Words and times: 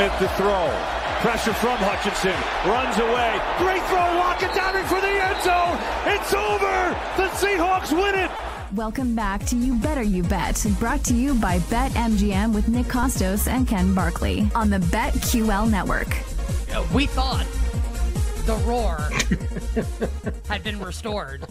Smith 0.00 0.18
to 0.18 0.28
throw. 0.28 0.66
Pressure 1.20 1.52
from 1.52 1.76
Hutchinson. 1.76 2.32
Runs 2.64 2.96
away. 2.96 3.38
Great 3.58 3.82
throw. 3.82 3.98
Lockett 3.98 4.54
down 4.54 4.74
in 4.74 4.82
for 4.86 4.98
the 4.98 5.06
end 5.06 5.42
zone. 5.42 5.76
It's 6.06 6.32
over. 6.32 6.96
The 7.18 7.28
Seahawks 7.36 7.92
win 7.92 8.14
it. 8.14 8.30
Welcome 8.74 9.14
back 9.14 9.44
to 9.48 9.56
You 9.56 9.74
Better 9.74 10.02
You 10.02 10.22
Bet, 10.22 10.64
brought 10.78 11.04
to 11.04 11.14
you 11.14 11.34
by 11.34 11.58
BetMGM 11.58 12.54
with 12.54 12.66
Nick 12.66 12.86
Kostos 12.86 13.46
and 13.46 13.68
Ken 13.68 13.92
Barkley 13.92 14.48
on 14.54 14.70
the 14.70 14.78
BetQL 14.78 15.70
network. 15.70 16.08
Uh, 16.74 16.82
we 16.94 17.04
thought 17.04 17.46
the 18.46 18.56
roar 18.64 18.96
had 20.48 20.64
been 20.64 20.80
restored. 20.80 21.44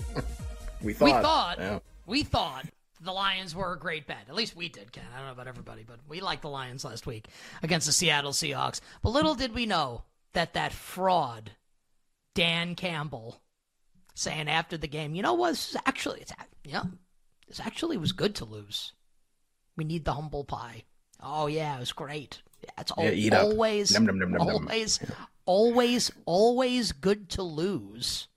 We 0.81 0.93
thought. 0.93 1.05
We 1.05 1.11
thought. 1.11 1.59
Yeah. 1.59 1.79
We 2.07 2.23
thought 2.23 2.65
the 3.01 3.11
Lions 3.11 3.55
were 3.55 3.73
a 3.73 3.79
great 3.79 4.07
bet. 4.07 4.25
At 4.27 4.35
least 4.35 4.55
we 4.55 4.69
did, 4.69 4.91
Ken. 4.91 5.03
I 5.13 5.17
don't 5.17 5.27
know 5.27 5.31
about 5.33 5.47
everybody, 5.47 5.83
but 5.85 5.99
we 6.07 6.21
liked 6.21 6.41
the 6.41 6.49
Lions 6.49 6.83
last 6.83 7.07
week 7.07 7.27
against 7.63 7.87
the 7.87 7.93
Seattle 7.93 8.31
Seahawks. 8.31 8.81
But 9.01 9.09
little 9.11 9.35
did 9.35 9.53
we 9.53 9.65
know 9.65 10.03
that 10.33 10.53
that 10.53 10.73
fraud, 10.73 11.51
Dan 12.35 12.75
Campbell, 12.75 13.41
saying 14.15 14.49
after 14.49 14.77
the 14.77 14.87
game, 14.87 15.15
you 15.15 15.21
know 15.21 15.33
what? 15.33 15.51
This 15.51 15.69
is 15.71 15.77
actually, 15.85 16.21
it's, 16.21 16.33
yeah, 16.63 16.83
this 17.47 17.59
actually 17.59 17.97
was 17.97 18.11
good 18.11 18.35
to 18.35 18.45
lose. 18.45 18.93
We 19.77 19.85
need 19.85 20.03
the 20.05 20.13
humble 20.13 20.43
pie. 20.43 20.83
Oh 21.21 21.47
yeah, 21.47 21.77
it 21.77 21.79
was 21.79 21.93
great. 21.93 22.41
Yeah, 22.63 22.69
it's 22.79 22.91
al- 22.97 23.05
Yeah, 23.05 23.11
always, 23.51 23.91
always, 24.65 24.99
always, 25.45 26.11
always 26.25 26.91
good 26.91 27.29
to 27.29 27.43
lose 27.43 28.27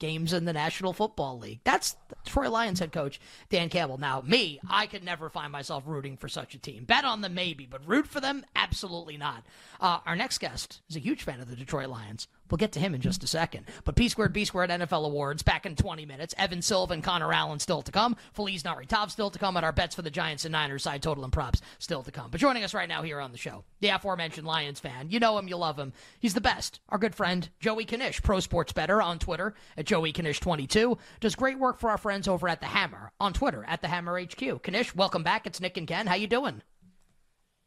games 0.00 0.32
in 0.32 0.44
the 0.44 0.52
National 0.52 0.92
Football 0.92 1.38
League. 1.38 1.60
That's 1.62 1.94
Troy 2.24 2.50
Lions 2.50 2.80
head 2.80 2.90
coach 2.90 3.20
Dan 3.50 3.68
Campbell. 3.68 3.98
Now, 3.98 4.22
me, 4.26 4.58
I 4.68 4.86
could 4.86 5.04
never 5.04 5.30
find 5.30 5.52
myself 5.52 5.84
rooting 5.86 6.16
for 6.16 6.28
such 6.28 6.54
a 6.54 6.58
team. 6.58 6.84
Bet 6.84 7.04
on 7.04 7.20
them 7.20 7.34
maybe, 7.34 7.66
but 7.66 7.86
root 7.86 8.08
for 8.08 8.20
them 8.20 8.44
absolutely 8.56 9.16
not. 9.16 9.44
Uh, 9.80 10.00
our 10.04 10.16
next 10.16 10.38
guest 10.38 10.80
is 10.88 10.96
a 10.96 11.00
huge 11.00 11.22
fan 11.22 11.40
of 11.40 11.48
the 11.48 11.54
Detroit 11.54 11.88
Lions. 11.88 12.26
We'll 12.50 12.58
get 12.58 12.72
to 12.72 12.80
him 12.80 12.94
in 12.94 13.00
just 13.00 13.24
a 13.24 13.26
second. 13.26 13.66
But 13.84 13.96
P 13.96 14.08
squared 14.08 14.32
B 14.32 14.44
squared 14.44 14.70
NFL 14.70 15.06
awards 15.06 15.42
back 15.42 15.66
in 15.66 15.76
20 15.76 16.04
minutes. 16.06 16.34
Evan 16.36 16.62
Silva 16.62 16.94
and 16.94 17.04
Connor 17.04 17.32
Allen 17.32 17.58
still 17.58 17.82
to 17.82 17.92
come. 17.92 18.16
Feliz 18.32 18.64
Nari 18.64 18.86
Top 18.86 19.10
still 19.10 19.30
to 19.30 19.38
come. 19.38 19.56
And 19.56 19.64
our 19.64 19.72
bets 19.72 19.94
for 19.94 20.02
the 20.02 20.10
Giants 20.10 20.44
and 20.44 20.52
Niners 20.52 20.82
side 20.82 21.02
total 21.02 21.24
and 21.24 21.32
props 21.32 21.60
still 21.78 22.02
to 22.02 22.10
come. 22.10 22.30
But 22.30 22.40
joining 22.40 22.64
us 22.64 22.74
right 22.74 22.88
now 22.88 23.02
here 23.02 23.20
on 23.20 23.32
the 23.32 23.38
show, 23.38 23.64
the 23.80 23.88
aforementioned 23.88 24.46
Lions 24.46 24.80
fan. 24.80 25.10
You 25.10 25.20
know 25.20 25.38
him, 25.38 25.48
you 25.48 25.56
love 25.56 25.78
him. 25.78 25.92
He's 26.18 26.34
the 26.34 26.40
best. 26.40 26.80
Our 26.88 26.98
good 26.98 27.14
friend 27.14 27.48
Joey 27.60 27.84
Knish, 27.84 28.22
Pro 28.22 28.40
Sports 28.40 28.72
Better 28.72 29.00
on 29.00 29.18
Twitter 29.18 29.54
at 29.76 29.86
Joey 29.86 30.12
Knish22. 30.12 30.98
Does 31.20 31.34
great 31.34 31.58
work 31.58 31.78
for 31.78 31.90
our 31.90 31.98
friends 31.98 32.28
over 32.28 32.48
at 32.48 32.60
the 32.60 32.66
Hammer 32.66 33.12
on 33.20 33.32
Twitter 33.32 33.64
at 33.66 33.82
the 33.82 33.88
Hammer 33.88 34.20
HQ. 34.20 34.62
Knish, 34.66 34.94
welcome 34.94 35.22
back. 35.22 35.46
It's 35.46 35.60
Nick 35.60 35.76
and 35.76 35.86
Ken. 35.86 36.06
How 36.06 36.14
you 36.14 36.26
doing? 36.26 36.62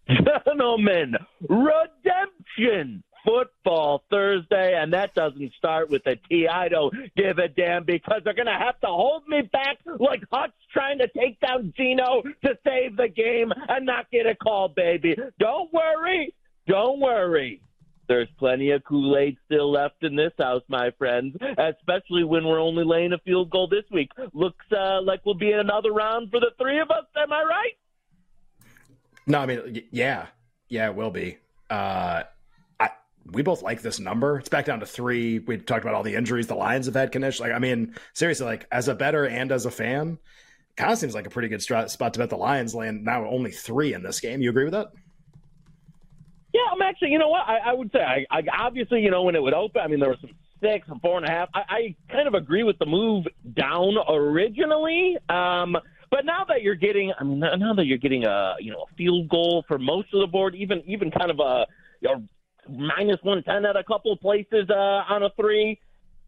Gentlemen, 0.46 1.16
redemption 1.48 3.04
football 3.26 4.04
Thursday, 4.10 4.76
and 4.78 4.94
that 4.94 5.14
doesn't 5.14 5.54
start 5.58 5.90
with 5.90 6.06
a 6.06 6.16
T. 6.16 6.48
I 6.48 6.68
don't 6.68 6.94
give 7.16 7.38
a 7.38 7.48
damn 7.48 7.86
because 7.86 8.22
they're 8.24 8.34
going 8.34 8.46
to 8.48 8.52
have 8.52 8.80
to 8.82 8.88
hold 8.88 9.28
me 9.28 9.42
back 9.42 9.78
like 10.00 10.24
Hutch 10.32 10.52
trying 10.72 11.00
to 11.00 11.08
take 11.08 11.40
down 11.40 11.74
Geno 11.76 12.22
to 12.22 12.58
save 12.66 12.98
the 12.98 13.08
game 13.08 13.52
and 13.70 13.86
not 13.86 14.12
get 14.12 14.26
a 14.26 14.36
call, 14.36 14.70
baby. 14.70 15.16
Don't 15.40 15.72
worry. 15.74 16.34
Don't 16.68 17.00
worry. 17.00 17.62
There's 18.08 18.28
plenty 18.38 18.72
of 18.72 18.84
Kool 18.84 19.18
Aid 19.18 19.38
still 19.46 19.72
left 19.72 20.04
in 20.04 20.16
this 20.16 20.34
house, 20.38 20.64
my 20.68 20.92
friends, 20.98 21.36
especially 21.58 22.24
when 22.26 22.46
we're 22.46 22.60
only 22.60 22.84
laying 22.84 23.14
a 23.14 23.18
field 23.20 23.50
goal 23.50 23.68
this 23.68 23.86
week. 23.92 24.12
Looks 24.34 24.66
uh, 24.78 25.02
like 25.02 25.22
we'll 25.26 25.36
be 25.36 25.52
in 25.52 25.60
another 25.60 25.92
round 25.92 26.30
for 26.30 26.40
the 26.40 26.52
three 26.60 26.80
of 26.80 26.92
us. 26.92 27.06
Am 27.16 27.32
I 27.32 27.44
right? 27.44 27.78
No, 29.26 29.40
I 29.40 29.46
mean, 29.46 29.84
yeah, 29.92 30.28
yeah, 30.68 30.90
it 30.90 30.96
will 30.96 31.12
be. 31.12 31.38
Uh, 31.70 32.24
we 33.32 33.42
both 33.42 33.62
like 33.62 33.82
this 33.82 34.00
number. 34.00 34.38
It's 34.40 34.50
back 34.50 34.66
down 34.66 34.80
to 34.82 34.86
three. 34.86 35.40
We 35.40 35.58
talked 35.58 35.84
about 35.84 35.96
all 35.96 36.04
the 36.04 36.16
injuries 36.16 36.48
the 36.48 36.56
Lions 36.56 36.88
have 36.88 36.96
had. 36.96 37.14
Knish, 37.14 37.40
like, 37.40 37.52
I 37.52 37.60
mean, 37.60 37.96
seriously, 38.14 38.46
like 38.46 38.68
as 38.72 38.88
a 38.88 38.96
bettor 38.96 39.26
and 39.26 39.52
as 39.52 39.66
a 39.66 39.72
fan, 39.72 40.18
kind 40.76 40.92
of 40.92 40.98
seems 40.98 41.14
like 41.14 41.28
a 41.28 41.30
pretty 41.30 41.48
good 41.48 41.62
strat- 41.62 41.90
spot 41.90 42.14
to 42.14 42.20
bet 42.20 42.30
the 42.30 42.38
Lions 42.38 42.76
land 42.76 43.04
now 43.04 43.26
only 43.26 43.52
three 43.52 43.94
in 43.94 44.04
this 44.04 44.20
game. 44.20 44.42
You 44.42 44.50
agree 44.50 44.66
with 44.66 44.74
that? 44.74 44.88
Yeah, 46.54 46.62
I'm 46.72 46.82
actually. 46.82 47.12
You 47.12 47.20
know 47.20 47.30
what? 47.30 47.48
I, 47.48 47.58
I 47.70 47.74
would 47.74 47.92
say. 47.92 48.00
I, 48.00 48.26
I 48.38 48.44
obviously, 48.60 49.02
you 49.02 49.10
know, 49.10 49.24
when 49.24 49.36
it 49.36 49.42
would 49.42 49.54
open, 49.54 49.82
I 49.82 49.88
mean, 49.88 50.00
there 50.00 50.10
was 50.10 50.20
some 50.22 50.32
six 50.62 50.88
and 50.90 51.02
four 51.02 51.18
and 51.18 51.26
a 51.26 51.32
half. 51.32 51.50
I, 51.54 51.62
I 51.70 51.96
kind 52.12 52.28
of 52.28 52.34
agree 52.34 52.64
with 52.64 52.78
the 52.78 52.86
move 52.86 53.26
down 53.56 53.96
originally. 54.08 55.18
Um, 55.30 55.78
but 56.12 56.26
now 56.26 56.46
that 56.48 56.62
you're 56.62 56.76
getting, 56.76 57.12
I 57.20 57.24
mean, 57.24 57.40
now 57.40 57.74
that 57.74 57.86
you're 57.86 57.98
getting 57.98 58.26
a 58.26 58.56
you 58.60 58.72
know 58.72 58.86
a 58.92 58.96
field 58.96 59.30
goal 59.30 59.64
for 59.68 59.80
most 59.80 60.14
of 60.14 60.20
the 60.20 60.28
board, 60.28 60.56
even 60.56 60.84
even 60.86 61.10
kind 61.10 61.32
of 61.32 61.40
a 61.40 61.66
know, 62.04 62.24
minus 62.70 63.20
one 63.24 63.44
ten 63.44 63.66
at 63.66 63.76
a 63.76 63.84
couple 63.84 64.16
places 64.18 64.70
uh, 64.70 65.04
on 65.10 65.24
a 65.24 65.30
three, 65.40 65.80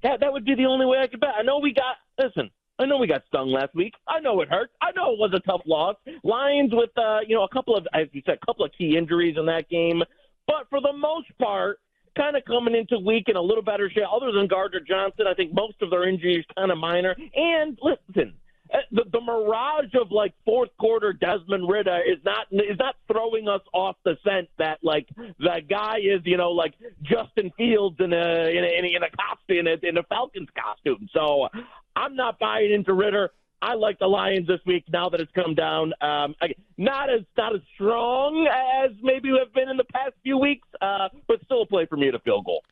that 0.03 0.19
that 0.19 0.31
would 0.31 0.45
be 0.45 0.55
the 0.55 0.65
only 0.65 0.85
way 0.85 0.99
I 0.99 1.07
could 1.07 1.19
bet. 1.19 1.31
I 1.37 1.41
know 1.41 1.59
we 1.59 1.73
got. 1.73 1.97
Listen, 2.23 2.49
I 2.79 2.85
know 2.85 2.97
we 2.97 3.07
got 3.07 3.23
stung 3.27 3.49
last 3.51 3.73
week. 3.73 3.93
I 4.07 4.19
know 4.19 4.41
it 4.41 4.49
hurt. 4.49 4.71
I 4.81 4.91
know 4.95 5.13
it 5.13 5.19
was 5.19 5.31
a 5.33 5.39
tough 5.39 5.61
loss. 5.65 5.95
Lions 6.23 6.71
with 6.73 6.91
uh, 6.97 7.19
you 7.27 7.35
know 7.35 7.43
a 7.43 7.49
couple 7.49 7.75
of 7.75 7.87
as 7.93 8.07
you 8.11 8.21
said, 8.25 8.37
a 8.41 8.45
couple 8.45 8.65
of 8.65 8.71
key 8.77 8.97
injuries 8.97 9.35
in 9.37 9.45
that 9.45 9.69
game, 9.69 10.03
but 10.47 10.67
for 10.69 10.81
the 10.81 10.93
most 10.93 11.27
part, 11.39 11.79
kind 12.17 12.35
of 12.35 12.43
coming 12.45 12.75
into 12.75 12.99
week 12.99 13.25
in 13.27 13.35
a 13.35 13.41
little 13.41 13.63
better 13.63 13.89
shape. 13.89 14.03
Other 14.11 14.31
than 14.31 14.47
Gardner 14.47 14.81
Johnson, 14.81 15.25
I 15.27 15.33
think 15.33 15.53
most 15.53 15.81
of 15.81 15.89
their 15.89 16.07
injuries 16.07 16.45
kind 16.55 16.71
of 16.71 16.77
minor. 16.77 17.15
And 17.35 17.77
listen. 17.81 18.33
Uh, 18.75 18.79
The, 18.91 19.03
the 19.11 19.21
mirage 19.21 19.93
of 19.99 20.11
like 20.11 20.33
fourth 20.43 20.69
quarter 20.77 21.13
Desmond 21.13 21.69
Ridder 21.69 22.01
is 22.05 22.17
not 22.25 22.47
is 22.51 22.77
not 22.77 22.95
throwing 23.11 23.47
us 23.47 23.61
off 23.73 23.95
the 24.03 24.17
scent 24.25 24.49
that 24.57 24.79
like 24.83 25.07
the 25.39 25.61
guy 25.67 25.97
is 25.99 26.21
you 26.25 26.37
know 26.37 26.51
like 26.51 26.73
Justin 27.01 27.51
Fields 27.57 27.97
in 27.99 28.11
a 28.13 28.17
in 28.57 28.63
a, 28.63 28.79
in 28.79 28.85
a, 28.85 28.95
in 28.97 29.03
a 29.03 29.09
costume 29.09 29.59
in 29.59 29.67
a, 29.67 29.87
in 29.89 29.97
a 29.97 30.03
Falcons 30.03 30.49
costume. 30.61 31.07
So 31.13 31.47
I'm 31.95 32.15
not 32.15 32.37
buying 32.39 32.71
into 32.73 32.93
Ridder. 32.93 33.31
I 33.61 33.73
like 33.75 33.97
the 33.99 34.07
Lions 34.07 34.47
this 34.47 34.59
week 34.65 34.83
now 34.91 35.09
that 35.09 35.19
it's 35.19 35.31
come 35.31 35.55
down. 35.55 35.93
Um, 36.01 36.35
not 36.77 37.09
as 37.09 37.21
not 37.37 37.55
as 37.55 37.61
strong 37.73 38.47
as 38.47 38.91
maybe 39.01 39.31
we 39.31 39.39
have 39.39 39.53
been 39.53 39.69
in 39.69 39.77
the 39.77 39.85
past 39.85 40.13
few 40.21 40.37
weeks, 40.37 40.67
uh, 40.81 41.09
but 41.27 41.43
still 41.45 41.61
a 41.63 41.65
play 41.65 41.85
for 41.85 41.97
me 41.97 42.11
to 42.11 42.19
field 42.19 42.45
goal. 42.45 42.63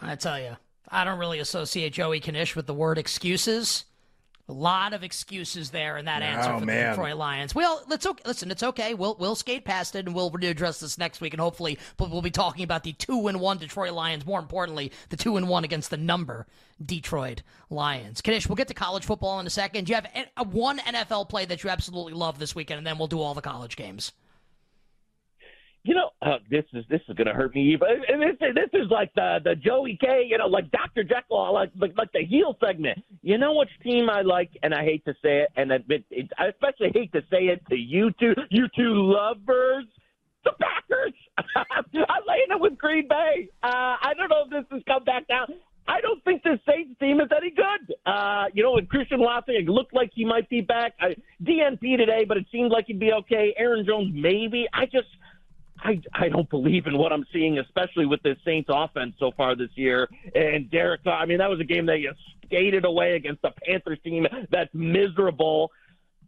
I 0.00 0.16
tell 0.16 0.40
you, 0.40 0.56
I 0.88 1.04
don't 1.04 1.18
really 1.18 1.38
associate 1.38 1.92
Joey 1.92 2.20
Knish 2.20 2.56
with 2.56 2.66
the 2.66 2.74
word 2.74 2.98
excuses. 2.98 3.84
A 4.48 4.52
lot 4.52 4.92
of 4.92 5.02
excuses 5.02 5.70
there 5.70 5.96
in 5.98 6.04
that 6.04 6.22
answer 6.22 6.52
Oh, 6.52 6.60
for 6.60 6.66
the. 6.66 6.72
Detroit 6.72 7.16
Lions. 7.16 7.52
Well, 7.52 7.82
let's 7.88 8.06
okay. 8.06 8.22
Listen, 8.24 8.52
it's 8.52 8.62
okay. 8.62 8.94
We'll 8.94 9.16
we'll 9.18 9.34
skate 9.34 9.64
past 9.64 9.96
it 9.96 10.06
and 10.06 10.14
we'll 10.14 10.32
address 10.34 10.78
this 10.78 10.98
next 10.98 11.20
week, 11.20 11.34
and 11.34 11.40
hopefully, 11.40 11.78
but 11.96 12.10
we'll 12.10 12.22
be 12.22 12.30
talking 12.30 12.62
about 12.62 12.84
the 12.84 12.92
two 12.92 13.26
and 13.26 13.40
one 13.40 13.58
Detroit 13.58 13.92
Lions. 13.92 14.24
More 14.24 14.38
importantly, 14.38 14.92
the 15.08 15.16
two 15.16 15.36
and 15.36 15.48
one 15.48 15.64
against 15.64 15.90
the 15.90 15.96
number 15.96 16.46
Detroit 16.84 17.42
Lions. 17.70 18.22
Knish, 18.24 18.48
we'll 18.48 18.54
get 18.54 18.68
to 18.68 18.74
college 18.74 19.04
football 19.04 19.40
in 19.40 19.46
a 19.48 19.50
second. 19.50 19.86
Do 19.86 19.92
you 19.92 19.96
have 19.96 20.48
one 20.52 20.78
NFL 20.78 21.28
play 21.28 21.44
that 21.46 21.64
you 21.64 21.70
absolutely 21.70 22.12
love 22.12 22.38
this 22.38 22.54
weekend, 22.54 22.78
and 22.78 22.86
then 22.86 22.98
we'll 22.98 23.08
do 23.08 23.20
all 23.20 23.34
the 23.34 23.42
college 23.42 23.76
games. 23.76 24.12
You 25.86 25.94
know, 25.94 26.10
uh, 26.20 26.38
this 26.50 26.64
is 26.72 26.84
this 26.90 27.00
is 27.08 27.16
to 27.16 27.24
hurt 27.32 27.54
me. 27.54 27.76
But 27.78 27.90
and 28.08 28.20
this 28.20 28.36
this 28.40 28.70
is 28.72 28.90
like 28.90 29.14
the 29.14 29.38
the 29.44 29.54
Joey 29.54 29.96
K. 30.00 30.26
You 30.28 30.36
know, 30.38 30.48
like 30.48 30.68
Dr. 30.72 31.04
Jekyll, 31.04 31.54
like 31.54 31.70
like, 31.78 31.96
like 31.96 32.10
the 32.12 32.24
heel 32.24 32.56
segment. 32.60 32.98
You 33.22 33.38
know 33.38 33.54
which 33.54 33.70
team 33.84 34.10
I 34.10 34.22
like, 34.22 34.50
and 34.64 34.74
I 34.74 34.82
hate 34.82 35.04
to 35.04 35.12
say 35.22 35.42
it, 35.42 35.50
and 35.56 35.70
it, 35.70 35.84
it, 36.10 36.32
I 36.38 36.46
especially 36.46 36.90
hate 36.92 37.12
to 37.12 37.20
say 37.30 37.44
it 37.44 37.62
to 37.70 37.76
you 37.76 38.10
two, 38.18 38.34
you 38.50 38.66
two 38.76 38.94
lovers. 38.94 39.84
The 40.44 40.52
Packers. 40.60 41.14
I'm 41.56 42.22
laying 42.26 42.50
it 42.50 42.60
with 42.60 42.78
Green 42.78 43.06
Bay. 43.08 43.48
Uh, 43.62 43.96
I 44.00 44.12
don't 44.16 44.28
know 44.28 44.44
if 44.44 44.50
this 44.50 44.64
has 44.70 44.82
come 44.86 45.04
back 45.04 45.26
down. 45.28 45.46
I 45.88 46.00
don't 46.00 46.22
think 46.24 46.42
this 46.42 46.58
Saints 46.68 46.98
team 46.98 47.20
is 47.20 47.28
any 47.36 47.50
good. 47.50 47.94
Uh, 48.04 48.46
you 48.52 48.62
know, 48.62 48.72
with 48.72 48.88
Christian 48.88 49.20
Watson, 49.20 49.54
it 49.54 49.68
looked 49.68 49.94
like 49.94 50.10
he 50.14 50.24
might 50.24 50.48
be 50.48 50.60
back. 50.60 50.94
I, 51.00 51.16
DNP 51.42 51.96
today, 51.96 52.24
but 52.26 52.36
it 52.36 52.46
seemed 52.50 52.72
like 52.72 52.86
he'd 52.86 52.98
be 52.98 53.12
okay. 53.12 53.54
Aaron 53.56 53.84
Jones, 53.86 54.10
maybe. 54.12 54.66
I 54.72 54.86
just, 54.86 55.08
I, 55.82 56.00
I 56.14 56.28
don't 56.28 56.48
believe 56.48 56.86
in 56.86 56.96
what 56.96 57.12
I'm 57.12 57.26
seeing, 57.32 57.58
especially 57.58 58.06
with 58.06 58.22
this 58.22 58.36
Saints 58.44 58.68
offense 58.72 59.14
so 59.18 59.30
far 59.36 59.54
this 59.54 59.70
year. 59.74 60.08
And 60.34 60.70
Derek, 60.70 61.02
I 61.06 61.26
mean, 61.26 61.38
that 61.38 61.50
was 61.50 61.60
a 61.60 61.64
game 61.64 61.86
that 61.86 62.00
you 62.00 62.12
skated 62.44 62.84
away 62.84 63.14
against 63.14 63.42
the 63.42 63.50
Panthers 63.64 63.98
team 64.02 64.26
that's 64.50 64.72
miserable. 64.74 65.70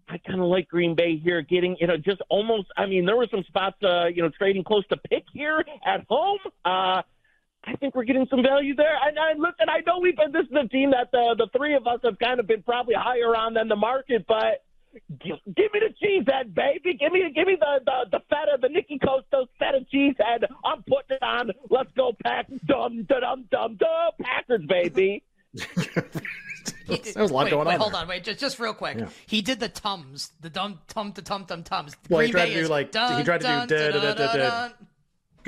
I 0.09 0.19
kind 0.19 0.41
of 0.41 0.47
like 0.47 0.69
Green 0.69 0.95
Bay 0.95 1.17
here, 1.17 1.43
getting 1.43 1.77
you 1.81 1.87
know 1.87 1.97
just 1.99 2.23
almost. 2.31 2.69
I 2.77 2.87
mean, 2.87 3.05
there 3.05 3.17
were 3.17 3.29
some 3.31 3.45
spots, 3.45 3.77
uh, 3.83 4.06
you 4.06 4.23
know, 4.23 4.31
trading 4.31 4.65
close 4.65 4.87
to 4.89 4.97
pick 4.97 5.25
here 5.33 5.62
at 5.85 6.06
home. 6.09 6.39
Uh, 6.65 7.03
I 7.65 7.77
think 7.79 7.95
we're 7.95 8.05
getting 8.05 8.27
some 8.31 8.43
value 8.43 8.75
there. 8.75 8.97
And 9.06 9.19
I 9.19 9.33
listen, 9.33 9.69
I 9.69 9.81
know 9.87 9.99
we've 10.00 10.17
been 10.17 10.33
this 10.33 10.47
is 10.47 10.56
a 10.56 10.69
team 10.69 10.93
that 10.93 11.11
the 11.12 11.35
the 11.37 11.49
three 11.56 11.75
of 11.75 11.87
us 11.87 12.00
have 12.05 12.19
kind 12.19 12.41
of 12.41 12.47
been 12.47 12.62
probably 12.62 12.95
higher 12.95 13.37
on 13.37 13.55
than 13.55 13.69
the 13.69 13.77
market, 13.77 14.25
but 14.27 14.65
give, 15.21 15.37
give 15.56 15.73
me 15.73 15.81
the 15.81 15.95
cheesehead, 16.03 16.55
baby. 16.55 16.97
Give 16.99 17.12
me 17.12 17.31
give 17.35 17.47
me 17.47 17.56
the 17.59 17.81
the, 17.85 18.19
the 18.19 18.21
feta, 18.31 18.59
the 18.61 18.69
Nicky 18.69 18.99
Kostos 18.99 19.47
feta 19.59 19.85
cheesehead. 19.93 20.45
I'm 20.65 20.83
putting 20.83 21.17
it 21.17 21.23
on. 21.23 21.50
Let's 21.71 21.91
go 21.97 22.12
pack. 22.23 22.47
Dum 22.67 23.05
dum 23.09 23.21
dum 23.21 23.45
dum 23.50 23.77
dum 23.77 24.11
Packers, 24.21 24.62
baby. 24.69 25.23
Did- 26.89 27.05
There 27.15 27.23
was 27.23 27.31
a 27.31 27.35
lot 27.35 27.45
wait, 27.45 27.50
going 27.50 27.67
wait, 27.69 27.75
on 27.75 27.81
Hold 27.81 27.93
there. 27.95 28.00
on, 28.00 28.09
wait, 28.09 28.25
just, 28.25 28.41
just 28.41 28.59
real 28.59 28.73
quick. 28.75 28.99
Yeah. 28.99 29.09
He 29.27 29.43
did 29.43 29.61
the 29.61 29.69
tums, 29.69 30.33
the 30.41 30.49
dum 30.50 30.79
tum 30.89 31.12
to 31.12 31.23
tum 31.23 31.45
tum 31.45 31.62
tums. 31.62 31.95
Well, 32.09 32.21
he 32.21 32.31
Green 32.31 32.33
tried 32.33 32.45
Bay 32.47 32.50
to 32.50 32.56
do, 32.56 32.62
is 32.65 32.71
like- 32.71 32.87
he 32.87 33.25
tried 33.25 33.25
to 33.25 33.27
do 33.39 33.43
dun, 33.43 33.69
da- 33.69 33.77
da- 33.77 33.91
dun, 33.91 34.03
da- 34.03 34.15
da- 34.15 34.33
dun, 34.33 34.39
dun. 34.39 34.73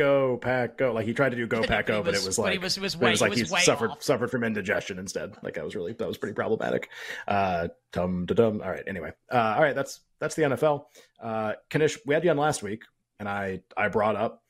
Go 0.01 0.39
pack 0.39 0.79
go. 0.79 0.93
Like 0.93 1.07
he 1.07 1.13
tried 1.13 1.31
to 1.31 1.37
do 1.37 1.47
go 1.47 1.63
pack 1.67 1.87
go, 1.87 2.03
but, 2.03 2.13
was, 2.13 2.25
it 2.25 2.27
was 2.27 2.37
but 2.37 2.43
like 2.43 2.53
he 2.53 2.59
was, 2.59 2.81
was 2.81 2.95
it 2.95 3.01
was 3.01 3.21
like 3.21 3.33
he, 3.33 3.37
he, 3.37 3.43
was 3.43 3.51
way 3.51 3.61
suffered 3.61 3.91
off. 3.91 4.03
suffered 4.03 4.31
from 4.31 4.45
indigestion 4.45 4.99
instead. 4.99 5.35
Like 5.43 5.55
that 5.55 5.65
was 5.65 5.75
really 5.75 5.93
that 5.93 6.09
was 6.09 6.17
pretty 6.17 6.35
problematic. 6.35 6.89
Uh, 7.29 7.69
tum 7.93 8.27
da 8.27 8.35
dum. 8.35 8.63
All 8.63 8.71
right. 8.71 8.85
Anyway, 8.87 9.13
uh, 9.33 9.55
all 9.57 9.63
right. 9.63 9.75
That's 9.75 10.01
that's 10.19 10.35
the 10.35 10.43
NFL. 10.43 10.87
Uh, 11.23 11.53
Knish, 11.73 11.99
we 12.07 12.15
had 12.15 12.25
you 12.25 12.31
on 12.31 12.37
last 12.37 12.63
week, 12.63 12.83
and 13.19 13.29
I 13.29 13.61
I 13.77 13.89
brought 13.89 14.17
up 14.17 14.43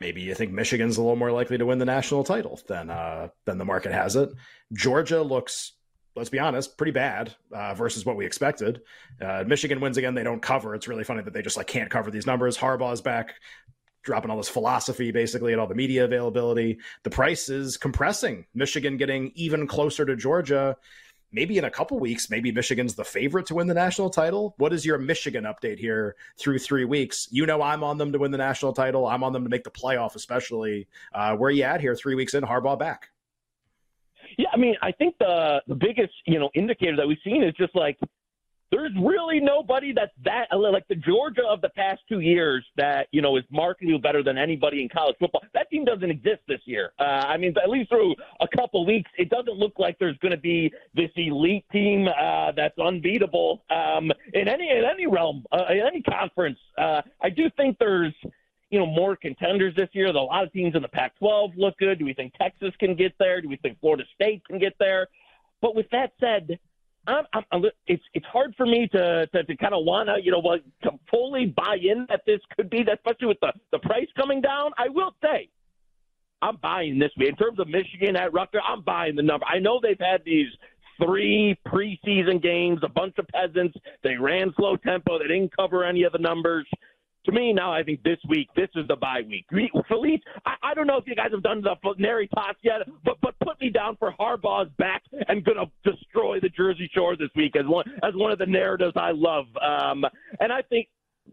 maybe 0.00 0.20
you 0.20 0.34
think 0.34 0.52
Michigan's 0.52 0.98
a 0.98 1.00
little 1.00 1.16
more 1.16 1.32
likely 1.32 1.56
to 1.56 1.64
win 1.64 1.78
the 1.78 1.86
national 1.86 2.24
title 2.24 2.60
than 2.68 2.90
uh, 2.90 3.28
than 3.46 3.56
the 3.56 3.64
market 3.64 3.92
has 3.92 4.16
it. 4.16 4.28
Georgia 4.74 5.22
looks, 5.22 5.72
let's 6.14 6.28
be 6.28 6.38
honest, 6.38 6.76
pretty 6.76 6.92
bad 6.92 7.34
uh, 7.52 7.72
versus 7.72 8.04
what 8.04 8.16
we 8.16 8.26
expected. 8.26 8.82
Uh, 9.18 9.44
Michigan 9.46 9.80
wins 9.80 9.96
again; 9.96 10.14
they 10.14 10.22
don't 10.22 10.42
cover. 10.42 10.74
It's 10.74 10.88
really 10.88 11.04
funny 11.04 11.22
that 11.22 11.32
they 11.32 11.40
just 11.42 11.56
like 11.56 11.66
can't 11.66 11.90
cover 11.90 12.10
these 12.10 12.26
numbers. 12.26 12.58
Harbaugh's 12.58 13.00
back, 13.00 13.34
dropping 14.04 14.30
all 14.30 14.36
this 14.36 14.48
philosophy 14.48 15.10
basically 15.10 15.52
and 15.52 15.60
all 15.60 15.66
the 15.66 15.74
media 15.74 16.04
availability. 16.04 16.78
The 17.02 17.10
price 17.10 17.48
is 17.48 17.76
compressing. 17.76 18.46
Michigan 18.54 18.96
getting 18.96 19.32
even 19.34 19.66
closer 19.66 20.04
to 20.04 20.14
Georgia. 20.14 20.76
Maybe 21.32 21.58
in 21.58 21.64
a 21.64 21.70
couple 21.70 21.98
weeks, 21.98 22.30
maybe 22.30 22.52
Michigan's 22.52 22.94
the 22.94 23.04
favorite 23.04 23.46
to 23.46 23.56
win 23.56 23.66
the 23.66 23.74
national 23.74 24.08
title. 24.10 24.54
What 24.58 24.72
is 24.72 24.86
your 24.86 24.98
Michigan 24.98 25.44
update 25.44 25.80
here 25.80 26.14
through 26.38 26.60
three 26.60 26.84
weeks? 26.84 27.26
You 27.32 27.44
know, 27.44 27.60
I'm 27.60 27.82
on 27.82 27.98
them 27.98 28.12
to 28.12 28.18
win 28.20 28.30
the 28.30 28.38
national 28.38 28.72
title. 28.72 29.08
I'm 29.08 29.24
on 29.24 29.32
them 29.32 29.42
to 29.42 29.50
make 29.50 29.64
the 29.64 29.70
playoff, 29.70 30.14
especially. 30.14 30.86
Uh, 31.12 31.34
where 31.34 31.50
you 31.50 31.64
at 31.64 31.80
here? 31.80 31.96
Three 31.96 32.14
weeks 32.14 32.34
in, 32.34 32.44
Harbaugh 32.44 32.78
back. 32.78 33.08
Yeah, 34.38 34.46
I 34.52 34.56
mean, 34.56 34.76
I 34.80 34.92
think 34.92 35.16
the 35.18 35.60
the 35.66 35.74
biggest 35.74 36.12
you 36.26 36.38
know 36.38 36.50
indicator 36.54 36.96
that 36.96 37.06
we've 37.06 37.18
seen 37.24 37.42
is 37.42 37.52
just 37.54 37.74
like 37.74 37.98
there's 38.74 38.92
really 39.00 39.38
nobody 39.38 39.92
that's 39.92 40.12
that 40.24 40.46
like 40.52 40.86
the 40.88 40.96
Georgia 40.96 41.42
of 41.48 41.60
the 41.60 41.68
past 41.70 42.00
two 42.08 42.18
years 42.18 42.64
that 42.76 43.06
you 43.12 43.22
know 43.22 43.36
is 43.36 43.44
markedly 43.50 43.96
better 43.98 44.22
than 44.22 44.36
anybody 44.36 44.82
in 44.82 44.88
college 44.88 45.14
football. 45.20 45.42
That 45.54 45.70
team 45.70 45.84
doesn't 45.84 46.10
exist 46.10 46.40
this 46.48 46.58
year. 46.64 46.92
Uh, 46.98 47.04
I 47.04 47.36
mean, 47.36 47.54
at 47.62 47.70
least 47.70 47.90
through 47.90 48.16
a 48.40 48.48
couple 48.56 48.84
weeks, 48.84 49.10
it 49.16 49.30
doesn't 49.30 49.56
look 49.56 49.74
like 49.78 49.96
there's 50.00 50.18
going 50.18 50.32
to 50.32 50.38
be 50.38 50.72
this 50.92 51.10
elite 51.16 51.64
team 51.70 52.08
uh, 52.08 52.50
that's 52.56 52.76
unbeatable 52.78 53.62
um, 53.70 54.10
in 54.32 54.48
any 54.48 54.68
in 54.68 54.82
any 54.84 55.06
realm, 55.06 55.44
uh, 55.52 55.66
in 55.70 55.80
any 55.80 56.02
conference. 56.02 56.58
Uh, 56.76 57.02
I 57.22 57.30
do 57.30 57.48
think 57.56 57.78
there's 57.78 58.14
you 58.70 58.80
know, 58.80 58.86
more 58.86 59.14
contenders 59.14 59.72
this 59.76 59.88
year. 59.92 60.06
A 60.06 60.10
lot 60.10 60.42
of 60.42 60.52
teams 60.52 60.74
in 60.74 60.82
the 60.82 60.88
Pac-12 60.88 61.52
look 61.56 61.78
good. 61.78 62.00
Do 62.00 62.04
we 62.04 62.12
think 62.12 62.32
Texas 62.34 62.72
can 62.80 62.96
get 62.96 63.12
there? 63.20 63.40
Do 63.40 63.48
we 63.48 63.56
think 63.56 63.78
Florida 63.78 64.02
State 64.16 64.44
can 64.48 64.58
get 64.58 64.72
there? 64.80 65.06
But 65.60 65.76
with 65.76 65.86
that 65.92 66.10
said, 66.18 66.58
I'm, 67.06 67.44
I'm, 67.52 67.64
it's 67.86 68.02
it's 68.14 68.26
hard 68.26 68.54
for 68.56 68.66
me 68.66 68.88
to 68.92 69.26
to, 69.26 69.44
to 69.44 69.56
kind 69.56 69.74
of 69.74 69.84
want 69.84 70.08
to 70.08 70.16
you 70.22 70.32
know 70.32 70.38
like 70.38 70.62
to 70.82 70.90
fully 71.10 71.46
buy 71.46 71.76
in 71.82 72.06
that 72.08 72.22
this 72.26 72.40
could 72.56 72.70
be 72.70 72.82
that, 72.84 72.98
especially 72.98 73.28
with 73.28 73.40
the 73.40 73.52
the 73.72 73.78
price 73.78 74.08
coming 74.16 74.40
down. 74.40 74.72
I 74.78 74.88
will 74.88 75.14
say, 75.22 75.48
I'm 76.42 76.56
buying 76.56 76.98
this 76.98 77.10
in 77.16 77.36
terms 77.36 77.58
of 77.58 77.68
Michigan 77.68 78.16
at 78.16 78.32
Rutgers. 78.32 78.62
I'm 78.66 78.82
buying 78.82 79.16
the 79.16 79.22
number. 79.22 79.46
I 79.46 79.58
know 79.58 79.80
they've 79.82 79.98
had 79.98 80.22
these 80.24 80.48
three 81.04 81.58
preseason 81.66 82.42
games, 82.42 82.80
a 82.82 82.88
bunch 82.88 83.14
of 83.18 83.26
peasants. 83.28 83.76
They 84.02 84.16
ran 84.16 84.52
slow 84.56 84.76
tempo. 84.76 85.18
They 85.18 85.26
didn't 85.26 85.54
cover 85.56 85.84
any 85.84 86.04
of 86.04 86.12
the 86.12 86.18
numbers 86.18 86.66
to 87.26 87.32
me 87.32 87.52
now, 87.52 87.72
I 87.72 87.82
think 87.82 88.02
this 88.02 88.18
week, 88.28 88.48
this 88.54 88.68
is 88.74 88.86
the 88.88 88.96
bye 88.96 89.22
week. 89.26 89.46
Felice, 89.88 90.20
I, 90.44 90.54
I 90.62 90.74
don't 90.74 90.86
know 90.86 90.98
if 90.98 91.06
you 91.06 91.14
guys 91.14 91.30
have 91.32 91.42
done 91.42 91.62
the 91.62 91.74
Nary 91.98 92.28
tots 92.34 92.58
yet, 92.62 92.82
but 93.04 93.16
but 93.22 93.34
put 93.42 93.60
me 93.60 93.70
down 93.70 93.96
for 93.96 94.12
Harbaugh's 94.18 94.70
back 94.78 95.02
and 95.28 95.44
gonna 95.44 95.70
destroy 96.34 96.48
the 96.48 96.74
Jersey 96.74 96.90
Shore 96.94 97.16
this 97.16 97.30
week 97.36 97.56
as 97.56 97.66
one 97.66 97.84
as 98.02 98.14
one 98.14 98.32
of 98.32 98.38
the 98.38 98.46
narratives 98.46 98.92
I 98.96 99.12
love. 99.12 99.46
Um, 99.60 100.04
and 100.40 100.52
I 100.52 100.62
think 100.62 100.88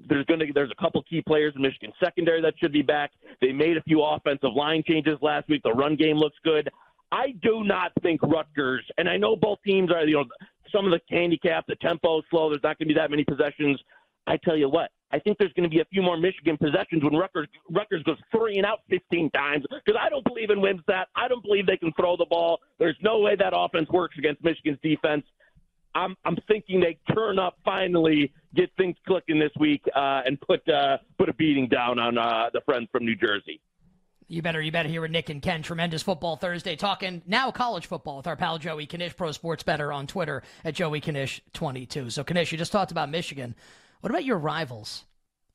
there's 0.08 0.26
going 0.26 0.40
to 0.40 0.48
there's 0.54 0.72
a 0.72 0.82
couple 0.82 1.02
key 1.04 1.22
players 1.22 1.54
in 1.56 1.62
Michigan 1.62 1.92
secondary 2.04 2.42
that 2.42 2.54
should 2.58 2.72
be 2.72 2.82
back. 2.82 3.12
They 3.42 3.52
made 3.52 3.78
a 3.78 3.84
few 3.84 4.02
offensive 4.02 4.54
line 4.56 4.84
changes 4.88 5.18
last 5.22 5.50
week. 5.50 5.62
The 5.64 5.74
run 5.74 5.96
game 5.96 6.18
looks 6.18 6.38
good. 6.44 6.70
I 7.12 7.34
do 7.42 7.64
not 7.64 7.92
think 8.02 8.22
Rutgers, 8.24 8.86
and 8.98 9.10
I 9.10 9.18
know 9.18 9.36
both 9.36 9.60
teams 9.66 9.92
are 9.92 10.06
you 10.06 10.16
know 10.16 10.26
some 10.74 10.86
of 10.86 10.92
the 10.92 11.02
handicap, 11.10 11.66
the 11.68 11.76
tempo 11.76 12.20
is 12.20 12.26
slow. 12.30 12.50
There's 12.50 12.64
not 12.64 12.78
going 12.78 12.88
to 12.88 12.94
be 12.94 13.00
that 13.00 13.12
many 13.12 13.26
possessions. 13.26 13.80
I 14.28 14.38
tell 14.38 14.56
you 14.56 14.70
what, 14.70 14.92
I 15.14 15.20
think 15.20 15.38
there's 15.38 15.54
going 15.54 15.70
to 15.70 15.74
be 15.74 15.82
a 15.82 15.86
few 15.86 16.02
more 16.02 16.18
Michigan 16.18 16.58
possessions 16.58 17.04
when 17.04 17.14
Rutgers, 17.16 17.48
Rutgers 17.70 18.04
goes 18.04 18.18
three 18.32 18.58
and 18.58 18.66
out 18.66 18.80
15 18.90 19.30
times 19.32 19.66
because 19.70 20.00
I 20.02 20.10
don't 20.10 20.24
believe 20.24 20.50
in 20.50 20.60
Wimsatt. 20.60 21.06
I 21.16 21.28
don't 21.28 21.44
believe 21.44 21.66
they 21.66 21.78
can 21.78 21.92
throw 21.94 22.16
the 22.16 22.26
ball. 22.26 22.60
There's 22.80 22.98
no 23.02 23.20
way 23.20 23.36
that 23.36 23.54
offense 23.56 23.90
works 23.90 24.18
against 24.18 24.44
Michigan's 24.44 24.80
defense. 24.82 25.24
I'm 25.94 26.16
I'm 26.24 26.38
thinking 26.48 26.80
they 26.80 26.98
turn 27.14 27.38
up 27.38 27.58
finally, 27.66 28.32
get 28.56 28.70
things 28.78 28.96
clicking 29.06 29.40
this 29.40 29.52
week, 29.60 29.82
uh, 29.94 30.22
and 30.26 30.40
put 30.40 30.68
uh, 30.70 30.98
put 31.18 31.28
a 31.28 31.34
beating 31.34 31.68
down 31.68 32.00
on 32.00 32.18
uh, 32.18 32.50
the 32.54 32.62
friends 32.62 32.88
from 32.94 33.04
New 33.04 33.16
Jersey. 33.16 33.60
You 34.32 34.42
better, 34.42 34.62
you 34.62 34.72
better 34.72 34.88
hear 34.88 35.02
with 35.02 35.12
Nick 35.12 35.30
and 35.30 35.42
Ken. 35.42 35.62
Tremendous 35.62 36.04
football 36.04 36.38
Thursday, 36.38 36.78
talking 36.78 37.22
now 37.28 37.52
college 37.52 37.88
football 37.88 38.16
with 38.16 38.28
our 38.28 38.38
pal 38.38 38.58
Joey 38.58 38.88
Knish, 38.88 39.18
Pro 39.18 39.34
Sports 39.34 39.64
Better 39.64 39.92
on 39.92 40.08
Twitter 40.08 40.42
at 40.64 40.74
Joey 40.74 41.02
Knish 41.02 41.42
22. 41.52 42.12
So 42.12 42.24
Kanish, 42.24 42.50
you 42.54 42.58
just 42.58 42.72
talked 42.72 42.92
about 42.92 43.10
Michigan. 43.10 43.56
What 44.02 44.10
about 44.10 44.26
your 44.26 44.38
rivals? 44.38 45.06